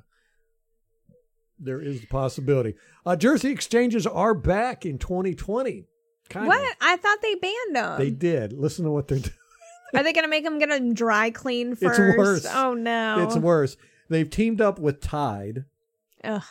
[1.59, 2.75] there is the possibility.
[3.05, 5.87] Uh, jersey exchanges are back in 2020.
[6.29, 6.61] Kind what?
[6.61, 6.77] of.
[6.81, 7.99] I thought they banned them.
[7.99, 8.53] They did.
[8.53, 9.35] Listen to what they're doing.
[9.95, 11.99] Are they gonna make them get them dry clean first?
[11.99, 12.47] It's worse.
[12.47, 13.25] Oh no!
[13.25, 13.77] It's worse.
[14.11, 15.65] They've teamed up with Tide.
[16.25, 16.43] Ugh.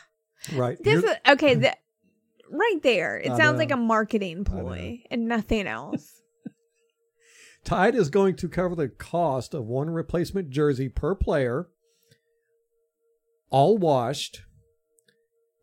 [0.54, 0.82] Right.
[0.84, 1.56] This is okay.
[1.56, 1.76] The,
[2.50, 3.60] right there, it I sounds know.
[3.60, 6.22] like a marketing ploy and nothing else.
[7.64, 11.68] Tide is going to cover the cost of one replacement jersey per player,
[13.50, 14.44] all washed.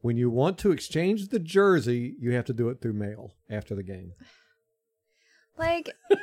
[0.04, 3.74] When you want to exchange the jersey, you have to do it through mail after
[3.74, 4.12] the game.
[5.58, 5.88] like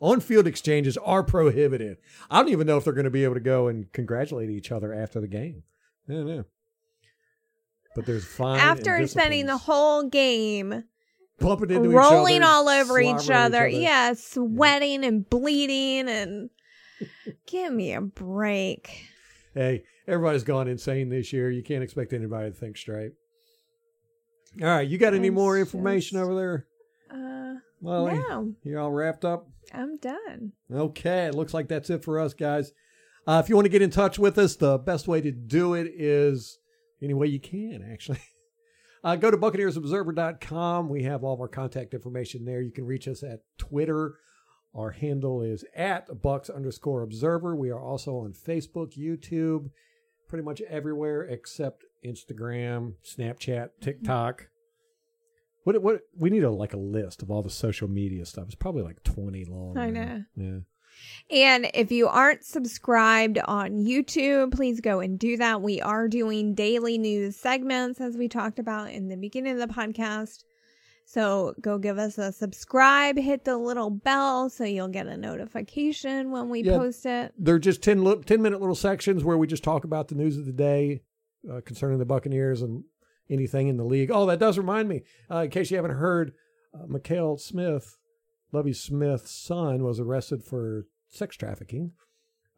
[0.00, 1.98] on field exchanges are prohibited.
[2.28, 4.72] I don't even know if they're going to be able to go and congratulate each
[4.72, 5.62] other after the game.
[6.08, 6.44] I don't know.
[7.94, 8.58] But there's fine.
[8.58, 10.82] After spending the whole game
[11.38, 13.68] bumping into rolling each other, all over each other.
[13.68, 16.50] each Yeah, sweating and bleeding and
[17.46, 19.04] give me a break.
[19.54, 21.50] Hey, everybody's gone insane this year.
[21.50, 23.12] You can't expect anybody to think straight.
[24.60, 26.66] All right, you got any It's more information just- over there?
[27.10, 29.46] Uh Molly, no, you all wrapped up?
[29.72, 30.52] I'm done.
[30.72, 32.72] Okay, it looks like that's it for us, guys.
[33.26, 35.74] Uh, if you want to get in touch with us, the best way to do
[35.74, 36.58] it is
[37.02, 38.18] any way you can, actually.
[39.04, 40.88] Uh, go to BuccaneersObserver.com.
[40.88, 42.60] We have all of our contact information there.
[42.60, 44.14] You can reach us at Twitter.
[44.74, 47.54] Our handle is at Bucs underscore Observer.
[47.54, 49.70] We are also on Facebook, YouTube,
[50.28, 53.84] pretty much everywhere except Instagram, Snapchat, mm-hmm.
[53.84, 54.48] TikTok.
[55.64, 58.46] What what we need a like a list of all the social media stuff.
[58.46, 59.76] It's probably like twenty long.
[59.76, 60.24] I know.
[60.36, 60.58] Yeah.
[61.30, 65.62] And if you aren't subscribed on YouTube, please go and do that.
[65.62, 69.72] We are doing daily news segments, as we talked about in the beginning of the
[69.72, 70.44] podcast.
[71.10, 76.30] So go give us a subscribe, hit the little bell so you'll get a notification
[76.30, 76.76] when we Yeah.
[76.76, 77.32] post it.
[77.38, 80.36] They're just 10, li- 10 minute little sections where we just talk about the news
[80.36, 81.00] of the day
[81.50, 82.84] uh, concerning the Buccaneers and
[83.30, 84.10] anything in the league.
[84.12, 86.34] Oh, that does remind me, uh, in case you haven't heard,
[86.74, 87.96] uh, Mikal Smith,
[88.52, 91.92] Lovie Smith's son, was arrested for sex trafficking.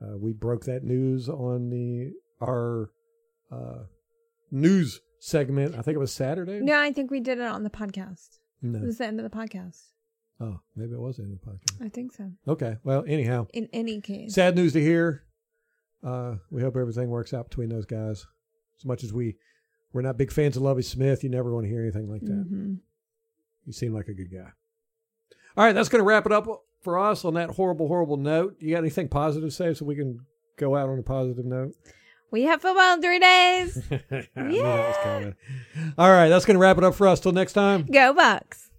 [0.03, 2.91] Uh, we broke that news on the our
[3.53, 3.85] uh,
[4.51, 5.77] news segment.
[5.79, 6.59] I think it was Saturday.
[6.61, 8.39] No, I think we did it on the podcast.
[8.63, 9.81] It was the end of the podcast.
[10.41, 11.85] Oh, maybe it was the end of the podcast.
[11.85, 12.31] I think so.
[12.49, 12.77] Okay.
[12.85, 14.35] Well, anyhow, In any case.
[14.35, 15.25] sad news to hear.
[16.03, 18.27] Uh, we hope everything works out between those guys.
[18.79, 19.37] As much as we
[19.93, 22.47] we're not big fans of Lovie Smith, you never want to hear anything like that.
[22.51, 22.79] Mhm.
[23.67, 24.51] You seem like a good guy.
[25.57, 26.47] All right, that's going to wrap it up
[26.81, 28.57] for us on that horrible, horrible note.
[28.61, 30.21] You got anything positive to say so we can
[30.57, 31.75] go out on a positive note?
[32.31, 33.83] We have football in three days.
[34.37, 35.35] I knew that was coming.
[35.99, 37.21] All right, that's going to wrap it up for us.
[37.21, 37.87] Till next time.
[37.87, 38.70] Go Bucs.